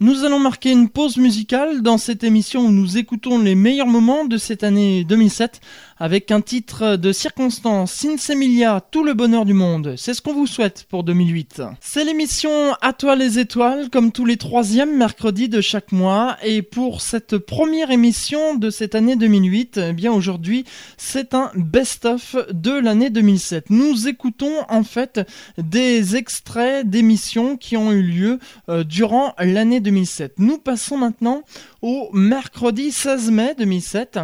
[0.00, 4.26] Nous allons marquer une pause musicale dans cette émission où nous écoutons les meilleurs moments
[4.26, 5.62] de cette année 2007
[5.98, 9.94] avec un titre de circonstance, Sinsemilia, tout le bonheur du monde.
[9.96, 11.62] C'est ce qu'on vous souhaite pour 2008.
[11.80, 16.36] C'est l'émission À toi les étoiles, comme tous les troisièmes mercredis de chaque mois.
[16.42, 20.64] Et pour cette première émission de cette année 2008, eh bien aujourd'hui,
[20.98, 23.70] c'est un best-of de l'année 2007.
[23.70, 25.20] Nous écoutons en fait
[25.56, 30.34] des extraits d'émissions qui ont eu lieu euh, durant l'année 2007.
[30.38, 31.42] Nous passons maintenant
[31.80, 34.18] au mercredi 16 mai 2007.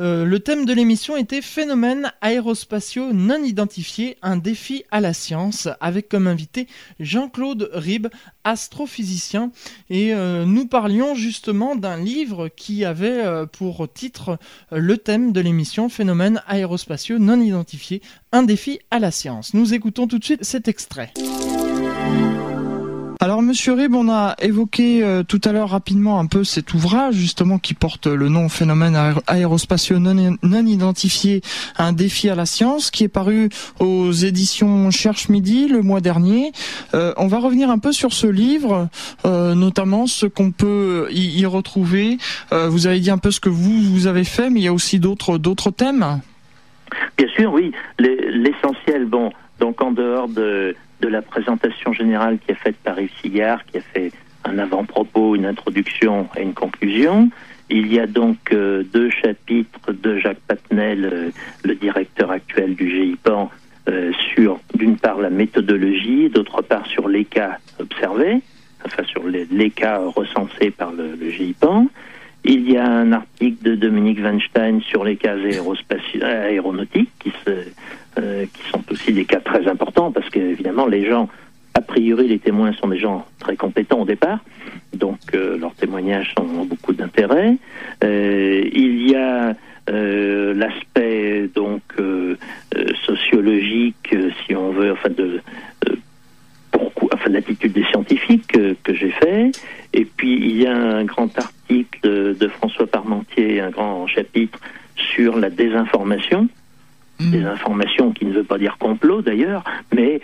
[0.00, 5.68] Euh, le thème de l'émission était Phénomènes aérospatiaux non identifiés, un défi à la science,
[5.80, 6.66] avec comme invité
[7.00, 8.06] Jean-Claude Rib,
[8.44, 9.50] astrophysicien.
[9.90, 14.38] Et euh, nous parlions justement d'un livre qui avait euh, pour titre
[14.70, 18.00] le thème de l'émission Phénomènes aérospatiaux non identifiés,
[18.32, 19.54] un défi à la science.
[19.54, 21.12] Nous écoutons tout de suite cet extrait.
[23.28, 27.14] Alors Monsieur Rib, on a évoqué euh, tout à l'heure rapidement un peu cet ouvrage
[27.14, 31.42] justement qui porte le nom Phénomène aérospatiaux non, non identifié,
[31.76, 36.52] un défi à la science, qui est paru aux éditions Cherche Midi le mois dernier.
[36.94, 38.88] Euh, on va revenir un peu sur ce livre,
[39.26, 42.16] euh, notamment ce qu'on peut y, y retrouver.
[42.50, 44.72] vous avez dit un peu ce que vous vous avez fait, mais il y a
[44.72, 46.22] aussi d'autres d'autres thèmes.
[47.18, 47.72] Bien sûr, oui.
[47.98, 53.12] L'essentiel, bon, donc en dehors de de la présentation générale qui est faite par Yves
[53.20, 54.12] Sigard, qui a fait
[54.44, 57.30] un avant-propos, une introduction et une conclusion.
[57.70, 61.30] Il y a donc euh, deux chapitres de Jacques Patnel, euh,
[61.64, 63.50] le directeur actuel du GIPAN,
[63.88, 68.40] euh, sur d'une part la méthodologie, d'autre part sur les cas observés,
[68.86, 71.88] enfin sur les, cas recensés par le, le GIPAN.
[72.44, 75.36] il y a un article de Dominique Weinstein sur les cas
[76.22, 77.64] aéronautiques qui, se,
[78.52, 81.28] qui sont aussi des cas très importants parce qu'évidemment les gens
[81.74, 84.40] a priori, les témoins sont des gens très compétents au départ,
[84.94, 87.56] donc leurs témoignages ont beaucoup d'intérêt.
[88.02, 89.54] il y a
[89.90, 92.36] euh, l'aspect donc euh,
[92.76, 95.40] euh, sociologique, si on veut, enfin de
[97.10, 98.52] enfin l'attitude des scientifiques
[98.82, 99.50] que j'ai fait.
[99.94, 104.58] Et puis il y a un grand article de François Parmentier, un grand chapitre
[104.94, 106.48] sur la désinformation.
[107.20, 110.20] Des informations qui ne veut pas dire complot d'ailleurs, mais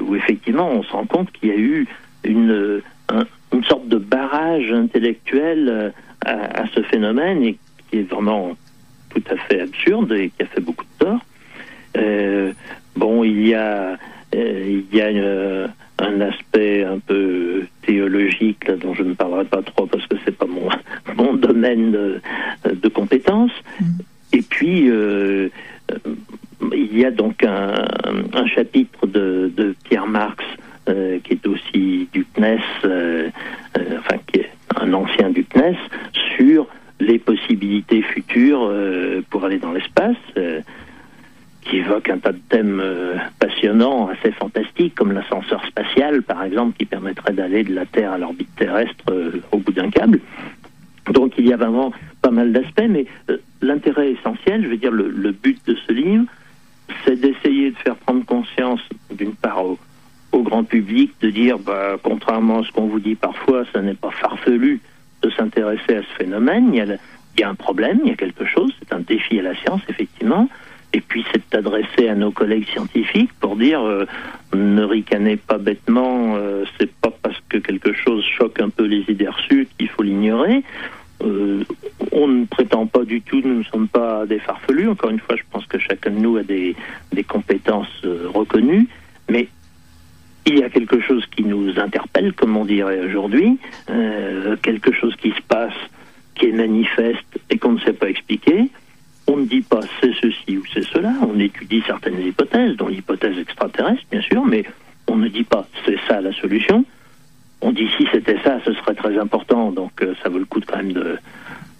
[0.00, 1.86] où effectivement on se rend compte qu'il y a eu
[2.24, 2.82] une,
[3.52, 5.92] une sorte de barrage intellectuel
[6.24, 7.58] à, à, ce phénomène et
[7.90, 8.56] qui est vraiment
[9.10, 11.20] tout à fait absurde et qui a fait beaucoup de tort.
[11.96, 12.52] Euh,
[12.94, 13.98] bon, il y a,
[14.34, 19.62] euh, il y a euh, un aspect un peu théologique dont je ne parlerai pas
[19.62, 20.68] trop parce que c'est pas mon,
[21.16, 22.20] mon domaine de,
[22.70, 23.52] de compétences.
[23.80, 23.84] Mm.
[24.32, 24.90] Et puis,
[26.72, 30.44] il y a donc un, chapitre de, Pierre Marx
[30.86, 35.76] qui est aussi du CNES, enfin qui est un ancien du CNES,
[36.36, 36.66] sur
[37.00, 40.60] les possibilités futures euh, pour aller dans l'espace, euh,
[41.62, 46.76] qui évoque un tas de thèmes euh, passionnants, assez fantastiques, comme l'ascenseur spatial, par exemple,
[46.78, 49.04] qui permettrait d'aller de la Terre à l'orbite terrestre
[49.52, 50.20] au bout d'un câble.
[51.12, 53.06] Donc il y a vraiment pas mal d'aspects, mais
[53.60, 56.24] l'intérêt essentiel, je veux dire, le, but de ce livre,
[57.04, 59.78] c'est d'essayer de faire prendre conscience, d'une part, au,
[60.42, 64.10] grand public, de dire, bah, contrairement à ce qu'on vous dit parfois, ça n'est pas
[64.10, 64.80] farfelu
[65.22, 66.68] de s'intéresser à ce phénomène.
[66.74, 69.00] Il y, a il y, a un problème, il y a quelque chose, c'est un
[69.00, 70.48] défi à la science, effectivement.
[70.92, 74.06] Et puis, c'est d'adresser à nos collègues scientifiques pour dire euh,
[74.54, 79.04] ne ricanez pas bêtement, euh, c'est pas parce que quelque chose choque un peu les
[79.08, 80.62] idées reçues qu'il faut l'ignorer.
[81.22, 81.64] Euh,
[82.12, 84.88] on ne prétend pas du tout, nous ne sommes pas des farfelus.
[84.88, 86.74] Encore une fois, je pense que chacun de nous a des,
[87.26, 88.02] compétences
[88.32, 88.88] reconnues,
[89.28, 89.48] mais
[90.46, 93.58] il y a quelque chose qui nous interpelle, comme on dirait aujourd'hui,
[93.90, 95.74] euh, quelque chose qui se passe,
[96.36, 98.70] qui est manifeste et qu'on ne sait pas expliquer.
[99.26, 103.36] On ne dit pas c'est ceci ou c'est cela, on étudie certaines hypothèses, dont l'hypothèse
[103.38, 104.64] extraterrestre, bien sûr, mais
[105.08, 106.84] on ne dit pas c'est ça la solution.
[107.66, 110.60] On dit si c'était ça, ce serait très important, donc euh, ça vaut le coup
[110.60, 111.18] de, quand même de,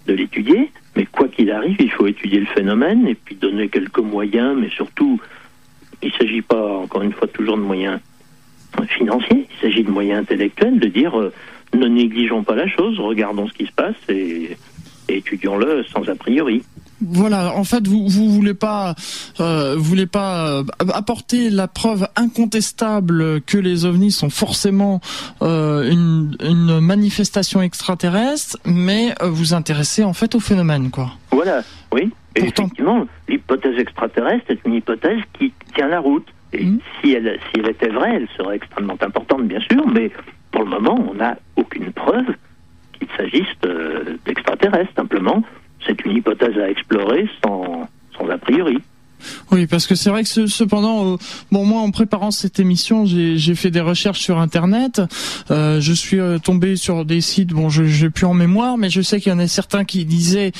[0.08, 0.72] l'étudier.
[0.96, 4.68] Mais quoi qu'il arrive, il faut étudier le phénomène et puis donner quelques moyens, mais
[4.68, 5.20] surtout,
[6.02, 8.00] il ne s'agit pas, encore une fois, toujours de moyens
[8.88, 11.32] financier, il s'agit de moyens intellectuels, de dire euh,
[11.72, 14.56] ne négligeons pas la chose, regardons ce qui se passe et,
[15.08, 16.64] étudions-le sans a priori.
[17.02, 18.94] Voilà, en fait, vous vous voulez pas
[19.40, 25.00] euh, voulez pas euh, apporter la preuve incontestable que les ovnis sont forcément
[25.40, 31.12] une, une, manifestation extraterrestre, mais vous intéressez en fait au phénomène, quoi.
[31.30, 32.12] Voilà, oui.
[32.34, 36.26] effectivement, l'hypothèse extraterrestre est une hypothèse qui tient la route.
[36.52, 36.78] Et mm.
[37.00, 40.10] si, elle, si elle était vraie, elle serait extrêmement importante, bien sûr, mais
[40.50, 42.26] pour le moment, on n'a aucune preuve
[42.92, 43.46] qu'il s'agisse
[44.24, 44.92] d'extraterrestres.
[44.96, 45.42] Simplement,
[45.86, 48.78] c'est une hypothèse à explorer sans, sans a priori.
[49.50, 51.16] Oui, parce que c'est vrai que cependant, euh,
[51.52, 55.00] bon moi en préparant cette émission, j'ai fait des recherches sur Internet.
[55.50, 58.90] Euh, je suis euh, tombé sur des sites, bon, je n'ai plus en mémoire, mais
[58.90, 60.52] je sais qu'il y en a certains qui disaient,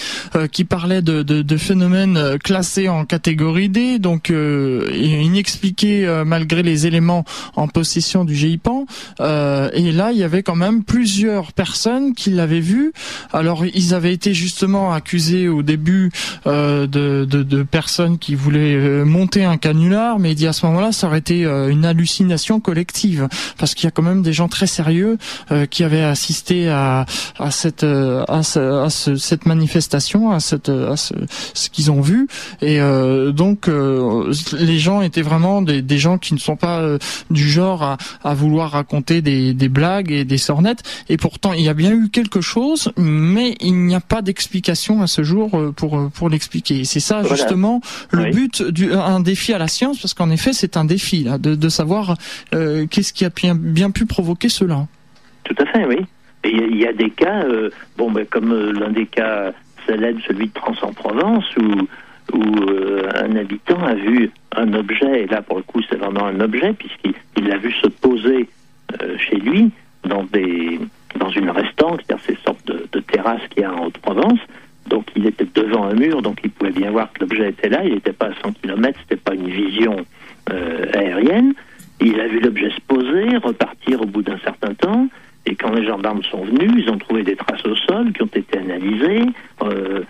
[0.53, 7.25] qui parlaient de, de, de, phénomènes classés en catégorie D, donc inexpliqués malgré les éléments
[7.57, 8.87] en possession du GIPAN.
[9.21, 12.92] et là, il y avait quand même plusieurs personnes qui l'avaient vu.
[13.33, 16.11] Alors, ils avaient été justement accusés au début
[16.45, 21.09] de, personnes qui voulait euh, monter un canular, mais il dit à ce moment-là, ça
[21.09, 23.26] aurait été euh, une hallucination collective,
[23.59, 25.18] parce qu'il y a quand même des gens très sérieux
[25.50, 27.06] euh, qui avaient assisté à,
[27.38, 31.14] à cette à, ce, cette manifestation, à cette à ce,
[31.54, 32.28] ce qu'ils ont vu,
[32.62, 32.78] et
[33.32, 33.68] donc
[34.52, 36.82] les gens étaient vraiment des, des gens qui ne sont pas
[37.30, 41.64] du genre à, à vouloir raconter des, des blagues et des sornettes, et pourtant il
[41.64, 45.50] y a bien eu quelque chose, mais il n'y a pas d'explication à ce jour
[45.74, 46.85] pour pour l'expliquer.
[46.85, 47.80] C'est ça justement
[48.11, 52.16] le but un défi à la science, parce qu'en effet, c'est un défi de, savoir
[52.55, 54.87] euh, qu'est-ce qui a bien, pu provoquer cela.
[55.44, 56.05] Tout à fait, oui.
[56.44, 59.53] Il y a des cas, euh, bon, ben, comme euh, l'un des cas
[59.87, 61.87] célèbres, celui de Trans-en-Provence, où,
[62.35, 66.72] un habitant a vu un objet, et là pour le coup c'est vraiment un objet,
[66.72, 68.49] puisqu'il l'a vu se poser
[69.18, 69.70] chez lui
[70.05, 74.40] dans une restante, c'est-à-dire ces sortes de, de terrasses qu'il y a en Haute-Provence,
[74.88, 77.85] donc il était devant un mur, donc il pouvait bien voir que l'objet était là.
[77.85, 80.05] Il n'était pas à 100 km, c'était pas une vision
[80.51, 81.55] euh, aérienne.
[82.01, 85.09] Il a vu l'objet se poser, repartir au bout d'un certain temps,
[85.46, 88.31] et quand les gendarmes sont venus, ils ont trouvé des traces au sol qui ont
[88.35, 89.27] été analysées.
[89.62, 90.03] Euh,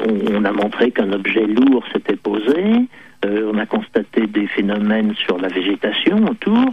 [0.00, 2.88] on, a montré qu'un objet lourd s'était posé.
[3.24, 6.72] Euh, on a constaté des phénomènes sur la végétation autour.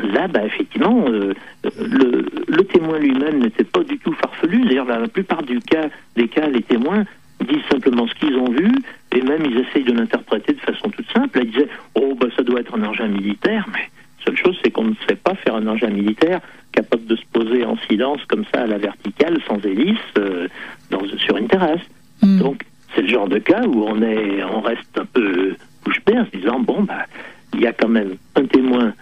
[0.00, 4.64] Là, bah, effectivement, euh, le, le témoin lui-même n'était pas du tout farfelu.
[4.64, 7.04] D'ailleurs, la plupart du cas, des cas, les témoins
[7.40, 8.72] disent simplement ce qu'ils ont vu,
[9.14, 11.38] et même ils essayent de l'interpréter de façon toute simple.
[11.38, 13.90] Là, ils disaient, oh, bah, ça doit être un engin militaire, mais
[14.24, 16.40] seule chose, c'est qu'on ne sait pas faire un engin militaire
[16.72, 20.48] capable de se poser en silence comme ça à la verticale, sans hélice, euh,
[20.90, 21.82] dans, sur une terrasse.
[22.22, 22.38] Hmm.
[22.38, 26.18] Donc, c'est le genre de cas où on est, on reste un peu bouche bée
[26.18, 27.04] en se disant, bon, bah,
[27.52, 28.94] il y a quand même un témoin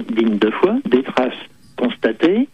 [0.00, 1.32] digne de foi, des traces
[1.76, 2.48] constatées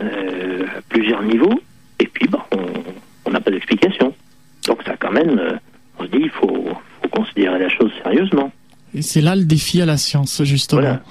[0.00, 1.60] euh, à plusieurs niveaux,
[1.98, 2.46] et puis, bah,
[3.24, 4.14] on n'a pas d'explication.
[4.66, 5.56] Donc, ça, quand même, euh,
[5.98, 6.68] on se dit, il faut,
[7.02, 8.50] faut considérer la chose sérieusement.
[8.94, 10.80] Et c'est là le défi à la science, justement.
[10.80, 11.02] Voilà.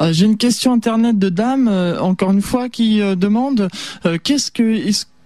[0.00, 1.68] Euh, J'ai une question internet de dame,
[2.00, 3.68] encore une fois, qui demande
[4.22, 4.62] qu'est-ce que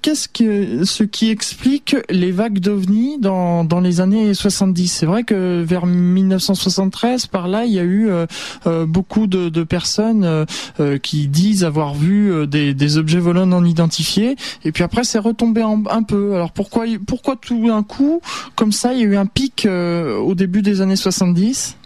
[0.06, 5.24] qu'est-ce que ce qui explique les vagues d'ovnis dans, dans les années 70 C'est vrai
[5.24, 8.26] que vers 1973, par là, il y a eu euh,
[8.68, 10.46] euh, beaucoup de, personnes
[10.78, 15.62] euh, qui disent avoir vu des, objets volants non identifiés, et puis après c'est retombé
[15.62, 16.36] un peu.
[16.36, 18.20] Alors pourquoi pourquoi tout d'un coup,
[18.54, 21.76] comme ça, il y a eu un pic au début des années 70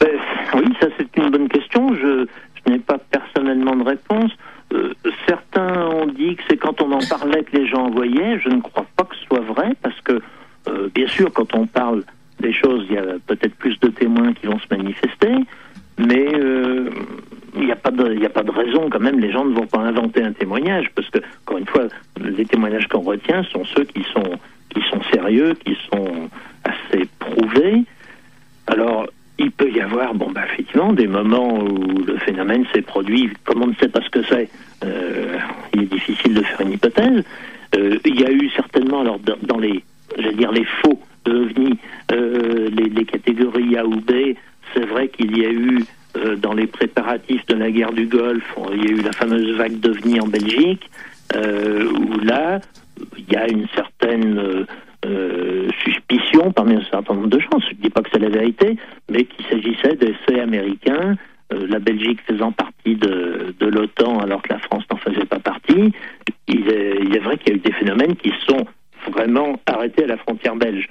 [0.00, 0.08] Ben,
[0.54, 1.94] oui, ça c'est une bonne question.
[1.94, 2.26] Je,
[2.70, 4.32] n'ai pas personnellement de réponse.
[4.72, 4.94] Euh,
[5.60, 8.38] certains ont dit que c'est quand on en parlait que les gens en voyaient.
[8.40, 10.20] Je ne crois pas que ce soit vrai parce que,
[10.68, 12.04] euh, bien sûr, quand on parle
[12.40, 15.34] des choses, il y a peut-être plus de témoins qui vont se manifester,
[15.98, 16.90] mais euh,
[17.54, 19.20] il n'y a pas de, a pas de raison quand même.
[19.20, 21.84] Les gens ne vont pas inventer un témoignage parce que, encore une fois,
[22.18, 24.38] les témoignages qu'on retient sont ceux qui sont
[24.70, 26.30] qui sont sérieux, qui sont
[26.62, 27.82] assez prouvés.
[28.68, 29.08] Alors,
[29.40, 33.62] il peut y avoir, bon, bah, effectivement, des moments où le phénomène s'est produit, comme
[33.62, 34.50] on ne sait pas ce que c'est,
[34.84, 35.38] euh,
[35.74, 37.24] il est difficile de faire une hypothèse.
[37.74, 39.82] Euh, il y a eu certainement, alors, dans, les,
[40.18, 41.78] j'allais dire, les faux ovnis,
[42.12, 44.34] euh, les, les catégories A ou B,
[44.74, 45.84] c'est vrai qu'il y a eu,
[46.18, 49.56] euh, dans les préparatifs de la guerre du Golfe, il y a eu la fameuse
[49.56, 50.90] vague d'ovnis en Belgique,
[51.34, 52.60] où là,
[53.16, 54.66] il y a une certaine
[55.06, 57.58] euh, suspicion parmi un certain nombre de gens.
[57.58, 58.76] Je ne dis pas que c'est la vérité,
[59.10, 61.16] mais qu'il s'agissait d'essais américains,
[61.52, 65.92] euh, la Belgique faisant partie de, l'OTAN alors que la France n'en faisait pas partie.
[66.48, 68.66] Il est, vrai qu'il y a eu des phénomènes qui sont
[69.10, 70.86] vraiment arrêtés à la frontière belge.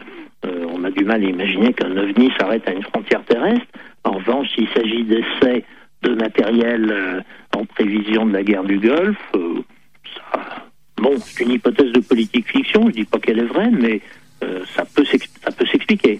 [0.45, 3.65] Euh, on a du mal à imaginer qu'un ovni s'arrête à une frontière terrestre.
[4.05, 5.63] En revanche, s'il s'agit d'essais
[6.01, 7.23] de matériel
[7.55, 9.17] en prévision de la guerre du Golfe,
[10.31, 10.58] ça,
[11.01, 14.01] Bon, c'est une hypothèse de politique fiction, je dis pas qu'elle est vraie, mais
[14.43, 16.19] euh, ça peut s'ex- ça peut s'expliquer.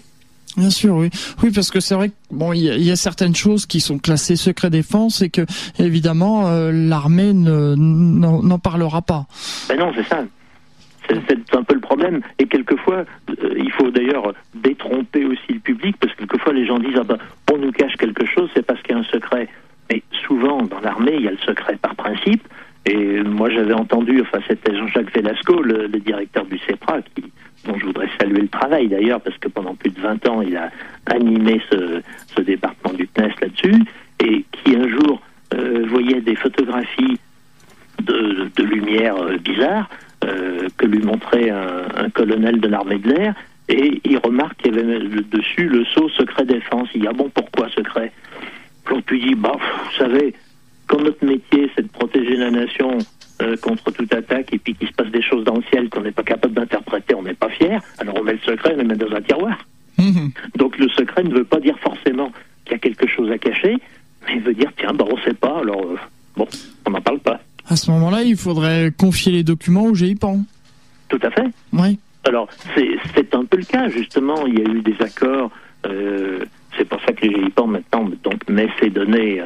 [0.56, 1.10] Bien sûr, oui,
[1.42, 3.66] oui, parce que c'est vrai que bon, il y, a- il y a certaines choses
[3.66, 5.42] qui sont classées secret défense et que
[5.78, 9.26] évidemment euh, l'armée ne n'en parlera pas.
[9.68, 10.24] Ben non, c'est ça.
[11.08, 12.20] C'est c'est un peu le problème.
[12.38, 16.78] Et quelquefois, euh, il faut d'ailleurs détromper aussi le public, parce que quelquefois les gens
[16.78, 17.18] disent ah ben,
[17.52, 19.48] on nous cache quelque chose, c'est parce qu'il y a un secret.
[19.90, 22.46] Mais souvent, dans l'armée, il y a le secret par principe.
[22.86, 27.24] Et moi, j'avais entendu, enfin, c'était Jean-Jacques Velasco, le, directeur du CEPRA, qui,
[27.66, 30.56] dont je voudrais saluer le travail d'ailleurs, parce que pendant plus de 20 ans, il
[30.56, 30.70] a
[31.06, 33.82] animé ce, département du CNES là-dessus,
[34.24, 35.20] et qui un jour
[35.54, 37.18] euh, voyait des photographies
[38.02, 39.90] de, de lumière euh, bizarre
[40.24, 43.34] euh, que lui montrait un, colonel de l'armée de l'air,
[43.68, 46.88] et il remarque qu'il y avait dessus le sceau secret défense.
[46.94, 48.12] Il dit ah bon pourquoi secret?
[49.12, 50.34] Dit bah vous savez
[50.90, 52.98] comme notre métier c'est de protéger la nation
[53.40, 56.00] euh, contre toute attaque et puis qu'il se passe des choses dans le ciel qu'on
[56.00, 57.80] n'est pas capable d'interpréter, on n'est pas fier.
[57.98, 59.56] Alors on met le secret, on le met dans un tiroir.
[59.98, 60.32] Mhm.
[60.56, 62.32] Donc le secret ne veut pas dire forcément
[62.64, 63.76] qu'il y a quelque chose à cacher,
[64.26, 65.96] mais il veut dire tiens bah on sait pas alors euh,
[66.36, 66.48] bon
[66.86, 67.40] on n'en parle pas.
[67.68, 70.40] À ce moment-là, il faudrait confier les documents au GIPAN.
[71.08, 71.46] Tout à fait.
[71.72, 72.00] Oui.
[72.24, 74.44] Alors, c'est un peu le cas, justement.
[74.46, 75.52] Il y a eu des accords.
[75.86, 76.44] euh,
[76.76, 79.40] c'est pour ça que les GIPAN, maintenant, donc, met ces données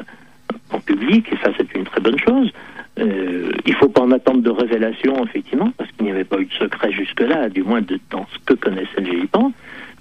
[0.81, 2.53] public, et ça, c'est une très bonne chose.
[2.99, 6.39] Euh, il ne faut pas en attendre de révélation, effectivement, parce qu'il n'y avait pas
[6.39, 9.53] eu de secret jusque-là, du moins de, dans ce que connaissait le GIPAN.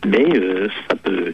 [0.06, 1.34] Mais euh, ça peut,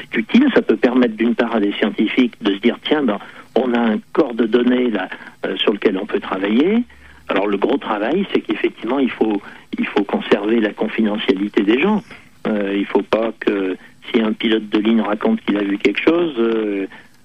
[0.00, 3.18] c'est utile, ça peut permettre d'une part à des scientifiques de se dire tiens, ben,
[3.54, 5.08] on a un corps de données là
[5.46, 6.82] euh, sur lequel on peut travailler.
[7.28, 9.40] Alors le gros travail, c'est qu'effectivement, il faut,
[9.78, 12.02] il faut conserver la confidentialité des gens.
[12.46, 16.00] Il ne faut pas que si un pilote de ligne raconte qu'il a vu quelque
[16.00, 16.32] chose,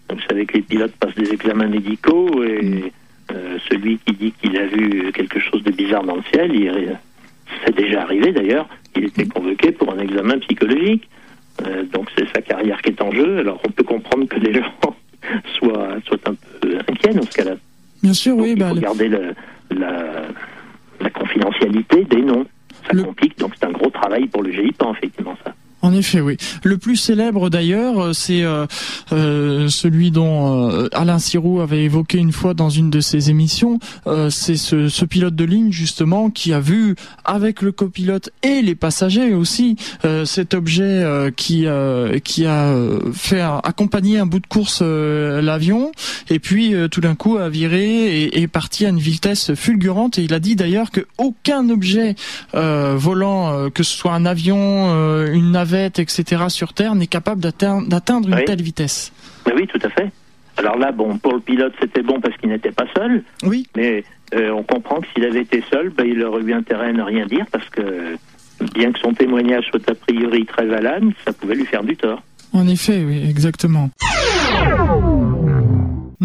[0.10, 2.92] vous savez que les pilotes passent des examens médicaux et
[3.32, 6.98] euh, celui qui dit qu'il a vu quelque chose de bizarre dans le ciel, il,
[7.66, 11.08] c'est déjà arrivé d'ailleurs, il était convoqué pour un examen psychologique.
[11.66, 13.39] Euh, donc c'est sa carrière qui est en jeu.
[13.39, 14.95] Alors on peut comprendre que les gens
[15.58, 17.56] soient, soient un peu inquiets dans ce cas-là.
[18.01, 18.51] Bien sûr, Donc, oui.
[18.54, 19.34] il Bah, faut le- garder le,
[21.36, 22.45] initialité des noms.
[22.89, 25.54] Ça complique, donc c'est un gros travail pour le GIPAN, effectivement, ça.
[25.84, 26.38] En effet, oui.
[26.63, 28.65] Le plus célèbre d'ailleurs, euh, c'est euh,
[29.11, 33.79] euh, celui dont euh, Alain Sirou avait évoqué une fois dans une de ses émissions.
[34.29, 38.75] c'est ce, ce, pilote de ligne justement qui a vu avec le copilote et les
[38.75, 39.75] passagers aussi
[40.23, 41.03] cet objet
[41.36, 41.65] qui
[42.23, 42.73] qui a
[43.13, 45.91] fait accompagner un bout de course l'avion
[46.29, 50.17] et puis tout d'un coup a viré et est parti à une vitesse fulgurante.
[50.17, 52.15] Et il a dit d'ailleurs que aucun objet
[52.53, 58.43] volant, que ce soit un avion, une navette etc., sur Terre n'est capable d'atteindre une
[58.45, 59.11] telle vitesse.
[59.55, 60.11] oui, tout à fait.
[60.57, 63.24] Alors là, bon, pour le pilote, c'était bon parce qu'il n'était pas seul.
[63.43, 63.67] Oui.
[63.76, 64.03] Mais
[64.36, 67.01] euh, on comprend que s'il avait été seul, ben, il aurait eu intérêt à ne
[67.01, 68.17] rien dire parce que,
[68.74, 72.21] bien que son témoignage soit a priori très valable, ça pouvait lui faire du tort.
[72.53, 73.89] En effet, oui, exactement.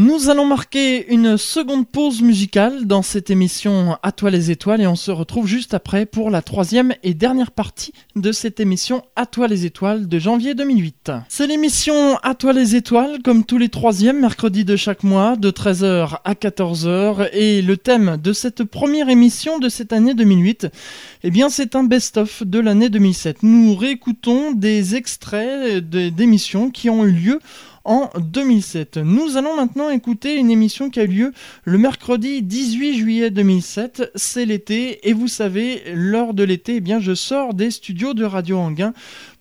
[0.01, 4.86] Nous allons marquer une seconde pause musicale dans cette émission À toi les étoiles et
[4.86, 9.26] on se retrouve juste après pour la troisième et dernière partie de cette émission À
[9.26, 11.11] toi les étoiles de janvier 2008.
[11.28, 15.51] C'est l'émission À toi les étoiles comme tous les troisièmes mercredis de chaque mois de
[15.51, 20.68] 13h à 14h et le thème de cette première émission de cette année 2008
[21.24, 23.42] eh bien c'est un best-of de l'année 2007.
[23.42, 27.40] Nous réécoutons des extraits d'émissions qui ont eu lieu
[27.89, 28.99] en 2007.
[28.99, 31.32] Nous allons maintenant écouter une émission qui a eu lieu
[31.64, 34.12] le mercredi 18 juillet 2007.
[34.14, 38.24] C'est l'été et vous savez, lors de l'été, eh bien je sors des studios de
[38.24, 38.93] Radio Anguin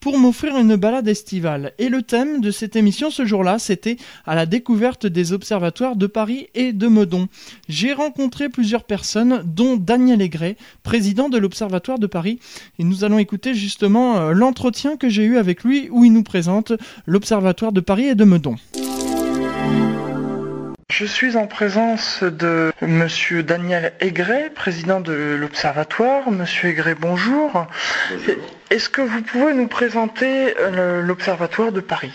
[0.08, 1.74] pour m'offrir une balade estivale.
[1.80, 6.08] Et le thème de cette émission ce jour-là, c'était à la découverte des observatoires de
[6.08, 7.28] Paris et de Meudon.
[7.68, 12.40] J'ai rencontré plusieurs personnes, dont Daniel Aigret, président de l'Observatoire de Paris.
[12.80, 16.24] Et nous allons écouter justement euh, l'entretien que j'ai eu avec lui où il nous
[16.24, 16.72] présente
[17.06, 18.56] l'Observatoire de Paris et de Meudon.
[20.90, 26.32] Je suis en présence de Monsieur Daniel Aigret, président de l'Observatoire.
[26.32, 27.68] Monsieur Aigret, bonjour.
[28.70, 32.12] Est-ce que vous pouvez nous présenter euh, l'Observatoire de Paris?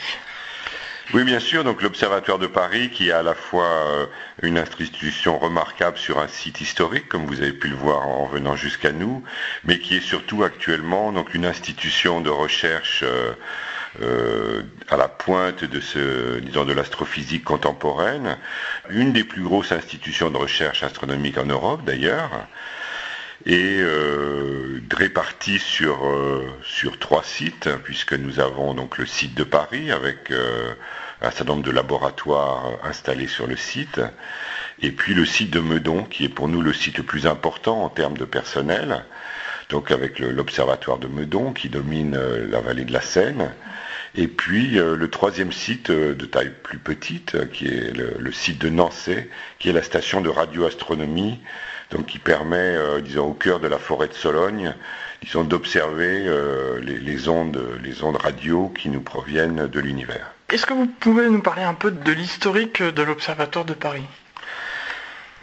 [1.15, 1.65] Oui, bien sûr.
[1.65, 4.07] Donc l'Observatoire de Paris, qui est à la fois euh,
[4.43, 8.55] une institution remarquable sur un site historique, comme vous avez pu le voir en venant
[8.55, 9.25] jusqu'à nous,
[9.65, 13.03] mais qui est surtout actuellement donc une institution de recherche
[14.01, 18.37] euh, à la pointe de ce, disons, de l'astrophysique contemporaine,
[18.91, 22.47] une des plus grosses institutions de recherche astronomique en Europe d'ailleurs,
[23.47, 29.45] et euh, répartie sur, euh, sur trois sites, puisque nous avons donc le site de
[29.45, 30.73] Paris avec euh,
[31.21, 34.01] un certain nombre de laboratoires installés sur le site,
[34.81, 37.83] et puis le site de Meudon, qui est pour nous le site le plus important
[37.83, 39.05] en termes de personnel,
[39.71, 42.19] donc avec l'observatoire de Meudon qui domine
[42.51, 43.51] la vallée de la Seine,
[44.15, 48.33] et puis euh, le troisième site euh, de taille plus petite, euh, qui est le,
[48.33, 49.17] site de Nancy,
[49.59, 51.41] qui est la station de radioastronomie,
[51.93, 54.75] donc qui permet, disons, au cœur de la forêt de Sologne,
[55.23, 56.29] disons, d'observer
[56.81, 60.33] les, ondes, les ondes radio qui nous proviennent de l'univers.
[60.49, 64.05] Est-ce que vous pouvez nous parler un peu de l'historique de l'Observatoire de Paris?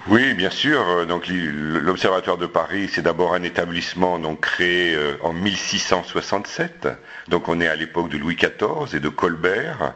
[0.08, 1.06] Oui, bien sûr.
[1.08, 6.88] Donc l'Observatoire de Paris, c'est d'abord un établissement donc créé en 1667
[7.30, 9.94] donc on est à l'époque de Louis XIV et de Colbert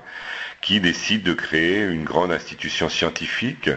[0.63, 3.69] qui décide de créer une grande institution scientifique.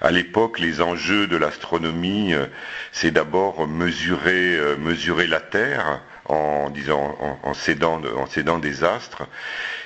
[0.00, 2.46] À l'époque, les enjeux de l'astronomie, euh,
[2.92, 9.24] c'est d'abord mesurer, euh, mesurer la Terre en, disant, en, cédant, en cédant des astres.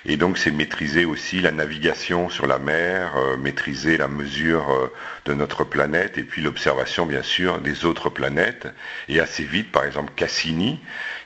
[0.04, 4.90] Et donc c'est maîtriser aussi la navigation sur la mer, euh, maîtriser la mesure
[5.24, 8.68] de notre planète et puis l'observation bien sûr des autres planètes.
[9.08, 10.80] Et assez vite, par exemple Cassini,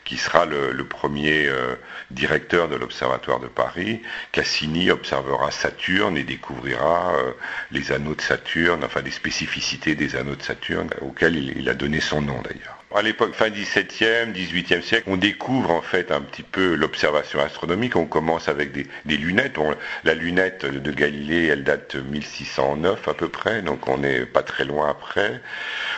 [0.05, 1.75] qui sera le, premier euh,
[2.11, 4.03] directeur de l'Observatoire de Paris.
[4.33, 7.33] Cassini observera Saturne et découvrira euh,
[7.71, 12.01] les anneaux de Saturne, enfin des spécificités des anneaux de Saturne, auxquels il a donné
[12.01, 12.82] son nom d'ailleurs.
[12.95, 17.97] À l'époque, fin 17e, 18e siècle, on découvre en fait un petit peu l'observation astronomique.
[17.97, 19.57] On commence avec des, lunettes.
[20.05, 24.67] la lunette de Galilée, elle date 1609 à peu près, donc on n'est pas très
[24.67, 25.41] loin après.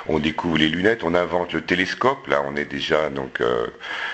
[0.07, 2.29] On découvre les lunettes, on invente le télescope.
[2.29, 3.67] Là, on est déjà donc euh,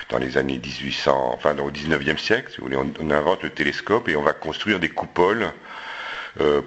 [0.09, 2.77] dans les années 1800, enfin au 19e siècle, si vous voulez.
[2.77, 5.51] on invente le télescope et on va construire des coupoles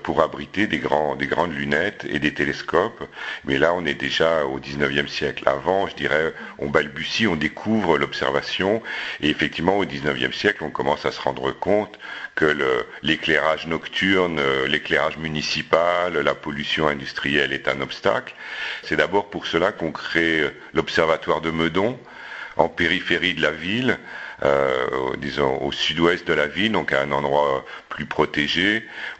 [0.03, 3.03] pour abriter des, grands, des grandes lunettes et des télescopes.
[3.45, 5.45] Mais là, on est déjà au 19e siècle.
[5.47, 8.83] Avant, je dirais, on balbutie, on découvre l'observation.
[9.21, 11.99] Et effectivement, au 19e siècle, on commence à se rendre compte
[12.35, 18.35] que l'éclairage nocturne, euh, l'éclairage municipal, la pollution industrielle est un obstacle.
[18.83, 21.99] C'est d'abord pour cela qu'on crée l'observatoire de Meudon,
[22.57, 23.99] en périphérie de la ville,
[24.43, 24.87] euh,
[25.19, 28.07] disons au sud-ouest de la ville, donc à un endroit plus.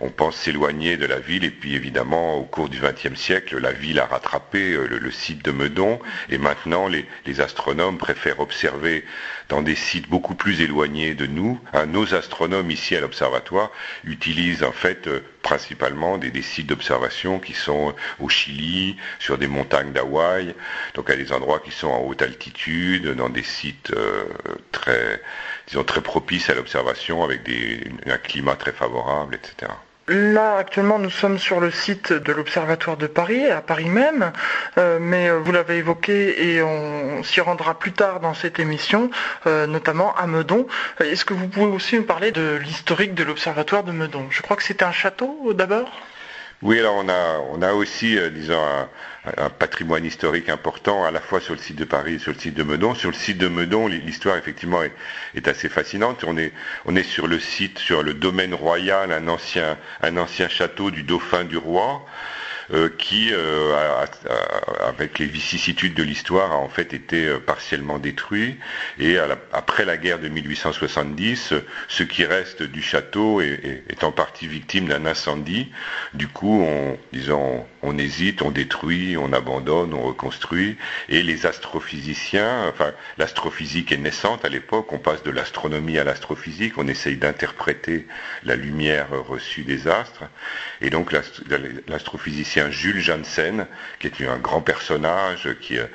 [0.01, 3.73] On pense s'éloigner de la ville et puis évidemment au cours du XXe siècle, la
[3.73, 6.01] ville a rattrapé euh, le, site de Meudon
[6.31, 7.07] et maintenant les,
[7.41, 9.05] astronomes préfèrent observer
[9.49, 11.61] dans des sites beaucoup plus éloignés de nous.
[11.89, 13.71] nos astronomes ici à l'observatoire
[14.05, 19.93] utilisent en fait euh, principalement des, sites d'observation qui sont au Chili, sur des montagnes
[19.93, 20.55] d'Hawaï,
[20.95, 24.25] donc à des endroits qui sont en haute altitude, dans des sites euh,
[24.73, 25.21] très,
[25.69, 29.73] disons, très propices à l'observation avec des, un climat très favorable, etc.
[30.07, 34.33] Là, actuellement, nous sommes sur le site de l'Observatoire de Paris, à Paris même,
[34.77, 39.11] euh, mais euh, vous l'avez évoqué et on s'y rendra plus tard dans cette émission,
[39.47, 40.67] euh, notamment à Meudon.
[41.01, 44.27] Est-ce que vous pouvez aussi nous parler de l'historique de l'Observatoire de Meudon?
[44.29, 45.91] Je crois que c'était un château d'abord?
[46.65, 48.59] Oui, alors on a, on a aussi, euh, disons,
[49.37, 52.39] un, patrimoine historique important, à la fois sur le site de Paris et sur le
[52.39, 52.95] site de Meudon.
[52.95, 54.81] Sur le site de Meudon, l'histoire, effectivement,
[55.35, 56.25] est, assez fascinante.
[56.27, 56.53] On est,
[56.87, 61.03] on est sur le site, sur le domaine royal, un ancien, un ancien château du
[61.03, 62.05] dauphin du roi.
[62.75, 64.05] Euh, qui, euh,
[64.85, 68.57] avec les vicissitudes de l'histoire, a en fait été euh, partiellement détruit.
[68.99, 69.17] Et
[69.53, 71.55] après la guerre de 1870,
[71.89, 75.71] ce qui reste du château est, en partie victime d'un incendie.
[76.15, 80.77] Du coup, on, disons, on hésite, on détruit, on abandonne, on reconstruit.
[81.09, 84.93] Et les astrophysiciens, enfin, l'astrophysique est naissante à l'époque.
[84.93, 86.79] On passe de l'astronomie à l'astrophysique.
[86.79, 88.07] On essaye d'interpréter
[88.43, 90.25] la lumière reçue des astres.
[90.81, 91.15] Et donc,
[91.89, 93.67] l'astrophysicien Jules Janssen,
[94.01, 95.87] qui est un grand personnage, qui, euh,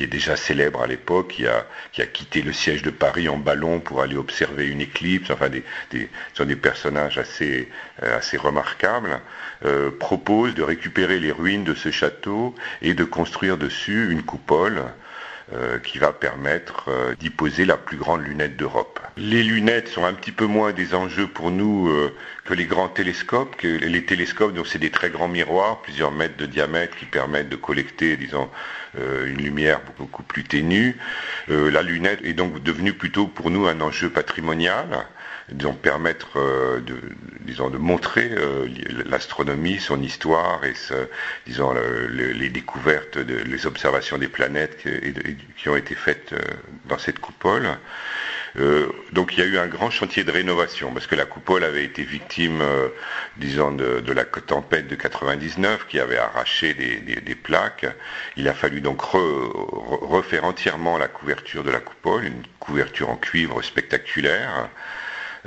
[0.00, 3.36] est déjà célèbre à l'époque, qui a, qui a quitté le siège de Paris en
[3.36, 5.64] ballon pour aller observer une éclipse, enfin des
[6.34, 7.68] sont des personnages assez,
[8.02, 9.20] euh, assez remarquables,
[9.64, 14.84] euh, propose de récupérer les ruines de ce château et de construire dessus une coupole
[15.52, 19.00] euh, qui va permettre euh, d'y poser la plus grande lunette d'Europe.
[19.16, 21.92] Les lunettes sont un petit peu moins des enjeux pour nous
[22.44, 23.60] que les grands télescopes.
[23.62, 27.56] Les télescopes, donc c'est des très grands miroirs, plusieurs mètres de diamètre, qui permettent de
[27.56, 28.48] collecter, disons,
[28.96, 30.96] une lumière beaucoup plus ténue.
[31.48, 35.08] la lunette est donc devenue plutôt pour nous un enjeu patrimonial
[35.50, 36.96] disons, permettre euh, de,
[37.40, 38.68] disons, de montrer euh,
[39.06, 40.74] l'astronomie, son histoire et
[41.46, 41.74] disons,
[42.10, 44.84] les découvertes, les observations des planètes
[45.56, 46.38] qui, ont été faites euh,
[46.86, 47.68] dans cette coupole.
[49.12, 51.84] donc il y a eu un grand chantier de rénovation parce que la coupole avait
[51.84, 52.62] été victime,
[53.36, 57.86] disons, de, la tempête de 99 qui avait arraché des, plaques.
[58.36, 63.62] Il a fallu donc refaire entièrement la couverture de la coupole, une couverture en cuivre
[63.62, 64.68] spectaculaire.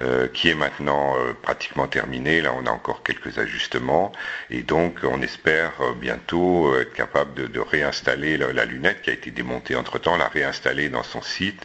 [0.04, 2.42] Euh, qui est maintenant euh, pratiquement terminé.
[2.42, 4.12] Là, on a encore quelques ajustements
[4.50, 9.30] et donc on espère euh, bientôt être capable de, réinstaller la, lunette qui a été
[9.30, 11.62] démontée entre-temps, la réinstaller dans son site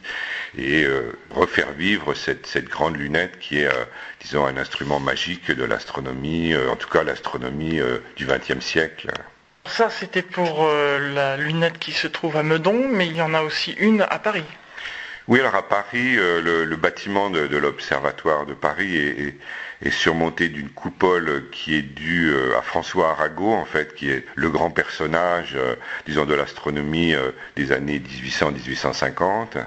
[0.59, 0.87] et
[1.31, 3.69] refaire vivre cette, cette, grande lunette qui est,
[4.21, 7.81] disons, un instrument magique de l'astronomie, en tout cas l'astronomie
[8.17, 9.11] du XXe siècle.
[9.65, 13.43] Ça, c'était pour la lunette qui se trouve à Meudon, mais il y en a
[13.43, 14.45] aussi une à Paris.
[15.29, 21.51] Oui, alors à Paris, euh, le, bâtiment de, l'Observatoire de Paris est, surmonté d'une coupole
[21.51, 25.75] qui est due euh, à François Arago, en fait, qui est le grand personnage, euh,
[26.07, 27.15] disons, de l'astronomie
[27.57, 29.67] des années 1800-1850.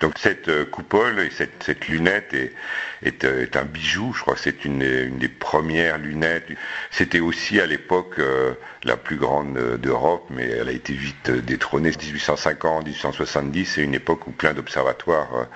[0.00, 4.40] Donc cette euh, coupole et cette, lunette est, euh, est, un bijou, je crois que
[4.40, 6.48] c'est une, des premières lunettes.
[6.90, 8.52] C'était aussi à l'époque euh,
[8.84, 11.90] la plus grande d'Europe, mais elle a été vite détrônée.
[11.90, 15.46] 1850-1870, c'est une époque où plein d'observatoires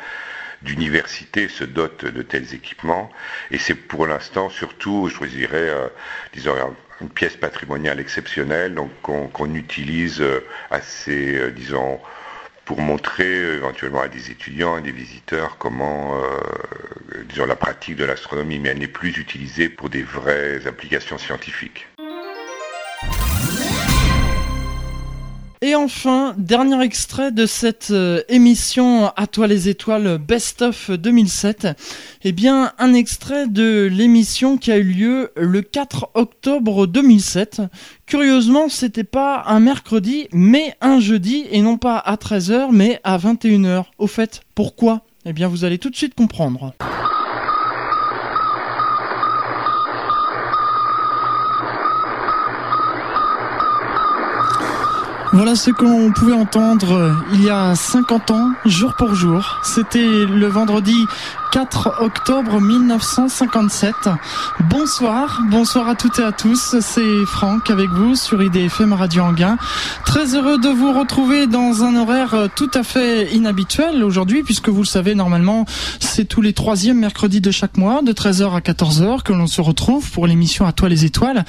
[0.62, 3.10] d'universités se dotent de tels équipements.
[3.50, 5.70] Et c'est pour l'instant surtout, je dirais,
[6.32, 6.54] disons,
[7.00, 10.22] une pièce patrimoniale exceptionnelle, donc qu'on utilise
[10.70, 12.00] assez, disons,
[12.70, 16.38] pour montrer euh, éventuellement à des étudiants et des visiteurs comment, euh,
[17.28, 21.88] disons, la pratique de l'astronomie, mais elle n'est plus utilisée pour des vraies applications scientifiques.
[25.62, 31.68] Et enfin, dernier extrait de cette euh, émission À toi les étoiles Best of 2007.
[32.24, 37.60] Eh bien, un extrait de l'émission qui a eu lieu le 4 octobre 2007.
[38.06, 43.18] Curieusement, c'était pas un mercredi, mais un jeudi, et non pas à 13h, mais à
[43.18, 43.84] 21h.
[43.98, 45.02] Au fait, pourquoi?
[45.26, 46.72] Eh bien, vous allez tout de suite comprendre.
[55.32, 59.60] Voilà ce qu'on pouvait entendre euh, il y a 50 ans, jour pour jour.
[59.62, 61.06] C'était le vendredi
[61.52, 63.94] 4 octobre 1957.
[64.68, 69.56] Bonsoir, bonsoir à toutes et à tous, c'est Franck avec vous sur IDFM Radio Anguin.
[70.04, 74.82] Très heureux de vous retrouver dans un horaire tout à fait inhabituel aujourd'hui puisque vous
[74.82, 75.64] le savez normalement
[75.98, 79.60] c'est tous les troisièmes mercredis de chaque mois de 13h à 14h que l'on se
[79.60, 81.44] retrouve pour l'émission À toi les étoiles.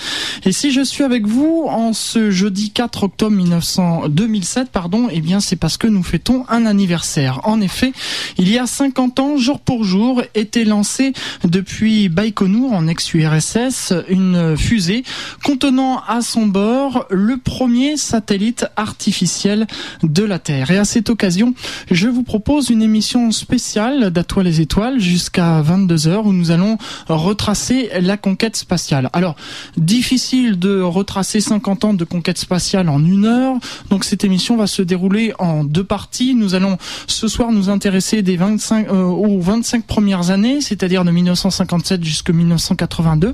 [0.46, 3.36] Et si je suis avec vous en ce jeudi 4 octobre
[3.78, 7.42] 1900, 2007, pardon, eh bien c'est parce que nous fêtons un anniversaire.
[7.44, 7.94] En effet,
[8.38, 11.14] il y a 50 ans, jour pour jour, était lancée
[11.44, 15.04] depuis Baïkonour en ex-URSS une fusée
[15.44, 19.68] contenant à son bord le premier satellite artificiel
[20.04, 20.72] de la Terre.
[20.72, 21.54] Et à cette occasion,
[21.90, 27.90] je vous propose une émission spéciale d'Atoile les étoiles jusqu'à 22h où nous allons retracer
[28.00, 29.10] la conquête spatiale.
[29.14, 29.36] Alors,
[29.78, 33.56] difficile de retracer 50 ans de conquête spatiale en une heure.
[33.90, 36.36] Donc cette émission va se dérouler en deux parties.
[36.36, 41.12] Nous allons ce soir nous intéresser des 25 euh, aux 25 premières années, c'est-à-dire de
[41.12, 43.34] 1957 jusqu'à 1982.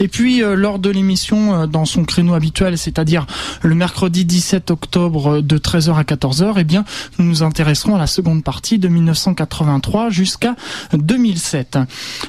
[0.00, 3.26] Et puis euh, lors de l'émission euh, dans son créneau habituel, c'est-à-dire
[3.62, 6.84] le mercredi 17 octobre de 13h à 14h, eh bien
[7.18, 10.56] nous nous intéresserons à la seconde partie de 1983 jusqu'à
[10.92, 11.78] 2007.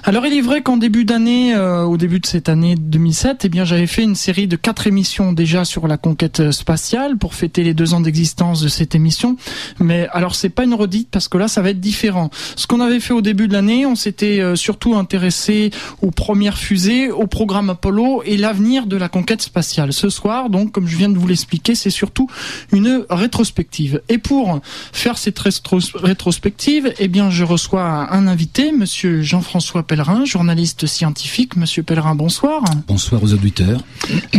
[0.04, 3.66] Alors il est vrai qu'en début d'année, au début de cette année 2007, eh bien
[3.66, 7.74] j'avais fait une série de quatre émissions déjà sur la conquête spatiale pour fêter les
[7.74, 9.38] deux ans d'existence de cette émission.
[9.80, 12.30] Mais alors c'est pas une redite parce que là ça va être différent.
[12.56, 15.72] Ce qu'on avait fait au début de l'année, on s'était euh, surtout intéressé
[16.02, 19.94] aux premières fusées, au programme Apollo et l'avenir de la conquête spatiale.
[19.94, 22.28] Ce soir, donc comme je viens de vous l'expliquer, c'est surtout
[22.74, 24.02] une rétrospective.
[24.10, 24.60] Et pour
[24.92, 31.56] faire cette rétrospective, eh bien je reçois un invité, monsieur Jean-François Pellerin, journaliste scientifique.
[31.56, 32.64] Monsieur Pellerin, bonsoir.
[32.88, 33.82] Bonsoir aux auditeurs.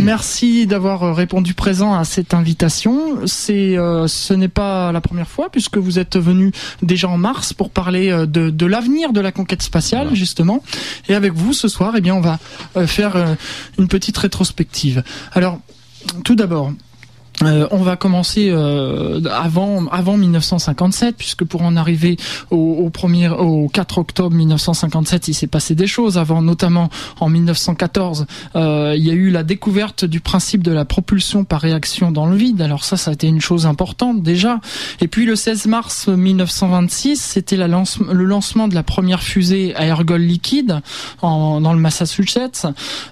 [0.01, 2.90] Merci d'avoir répondu présent à cette invitation.
[3.25, 7.53] C'est, euh, ce n'est pas la première fois puisque vous êtes venu déjà en mars
[7.53, 10.63] pour parler euh, de, de l'avenir de la conquête spatiale justement.
[11.09, 12.39] Et avec vous ce soir, eh bien, on va
[12.77, 13.35] euh, faire
[13.77, 15.03] une petite rétrospective.
[15.33, 15.59] Alors,
[16.23, 16.71] tout d'abord,
[17.43, 22.17] euh, on va commencer euh, avant avant 1957 puisque pour en arriver
[22.51, 26.17] au, au premier au 4 octobre 1957 il s'est passé des choses.
[26.17, 26.89] Avant notamment
[27.19, 28.25] en 1914
[28.55, 32.27] euh, il y a eu la découverte du principe de la propulsion par réaction dans
[32.27, 32.61] le vide.
[32.61, 34.59] Alors ça ça a été une chose importante déjà.
[34.99, 40.21] Et puis le 16 mars 1926 c'était le lancement de la première fusée à ergol
[40.21, 40.81] liquide
[41.21, 42.67] en, dans le Massachusetts.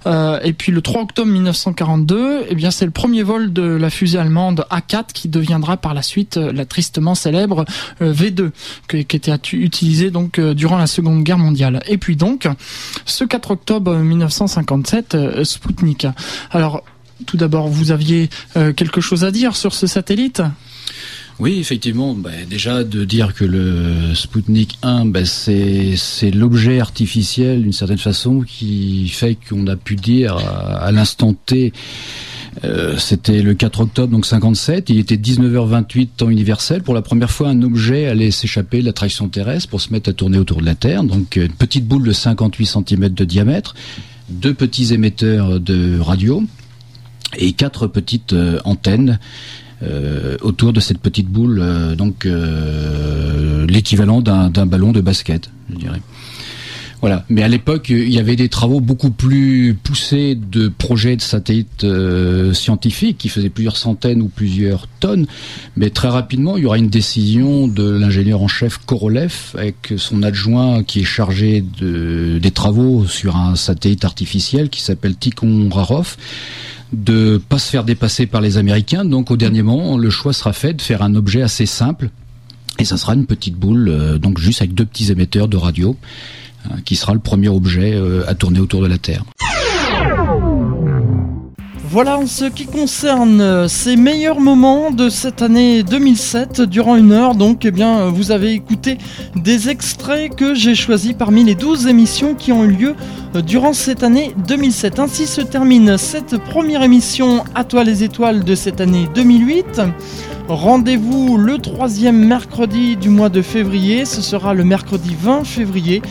[0.06, 4.19] Et puis le 3 octobre 1942 eh bien c'est le premier vol de la fusée
[4.20, 7.66] allemande A4 qui deviendra par la suite euh, la tristement célèbre
[8.02, 8.52] euh, V2
[8.88, 11.82] qui, était utilisée donc euh, durant la Seconde Guerre mondiale.
[11.88, 12.48] Et puis donc
[13.06, 16.08] ce 4 octobre 1957 Sputnik.
[16.52, 16.84] Alors
[17.26, 20.42] tout d'abord, vous aviez quelque chose à dire sur ce satellite?
[21.40, 27.74] Oui, effectivement, bah, déjà de dire que le Sputnik 1, bah, c'est l'objet artificiel d'une
[27.74, 31.74] certaine façon qui fait qu'on a pu dire à l'instant T
[32.64, 34.90] euh, c'était le 4 octobre, donc 57.
[34.90, 36.84] Il était 19h28 temps universel.
[36.84, 40.10] Pour la première fois, un objet allait s'échapper de la traction terrestre pour se mettre
[40.10, 41.04] à tourner autour de la Terre.
[41.04, 43.76] Donc une petite boule de 58 cm de diamètre,
[44.30, 46.44] deux petits émetteurs de radio
[47.38, 49.20] et quatre petites euh, antennes.
[49.82, 51.64] Euh, autour de cette petite boule,
[51.96, 52.28] donc
[53.70, 56.02] l'équivalent d'un ballon de basket, je dirais.
[57.02, 57.24] Voilà.
[57.30, 61.86] Mais à l'époque, il y avait des travaux beaucoup plus poussés de projets de satellites
[61.86, 65.26] euh, scientifiques qui faisaient plusieurs centaines ou plusieurs tonnes.
[65.78, 70.24] Mais très rapidement, il y aura une décision de l'ingénieur en chef Korolev avec son
[70.24, 76.18] adjoint qui est chargé de, des travaux sur un satellite artificiel qui s'appelle Tikhon Rarov
[76.92, 79.06] de pas se faire dépasser par les Américains.
[79.06, 82.10] Donc au dernier moment, le choix sera fait de faire un objet assez simple.
[82.78, 85.98] Et ça sera une petite boule, euh, donc juste avec deux petits émetteurs de radio.
[86.66, 89.24] Hein, qui sera le premier objet euh, à tourner autour de la Terre.
[91.92, 97.14] Voilà en ce qui concerne euh, ces meilleurs moments de cette année 2007 durant une
[97.14, 97.34] heure.
[97.34, 98.98] Donc, eh bien, euh, vous avez écouté
[99.36, 102.96] des extraits que j'ai choisis parmi les 12 émissions qui ont eu lieu
[103.46, 105.00] durant cette année 2007.
[105.00, 109.82] Ainsi se termine cette première émission À toi les étoiles de cette année 2008.
[110.50, 114.04] Rendez-vous le troisième mercredi du mois de février.
[114.06, 116.02] Ce sera le mercredi 20 février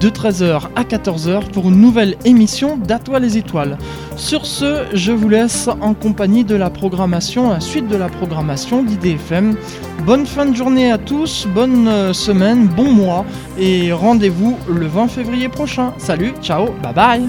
[0.00, 3.78] de 13h à 14h pour une nouvelle émission d'Atoile les étoiles.
[4.16, 8.82] Sur ce, je vous laisse en compagnie de la programmation, la suite de la programmation
[8.82, 9.56] d'IDFM.
[10.04, 13.24] Bonne fin de journée à tous, bonne euh, semaine, bon mois
[13.58, 15.94] et rendez-vous le 20 février prochain.
[15.96, 17.28] Salut, ciao, bye bye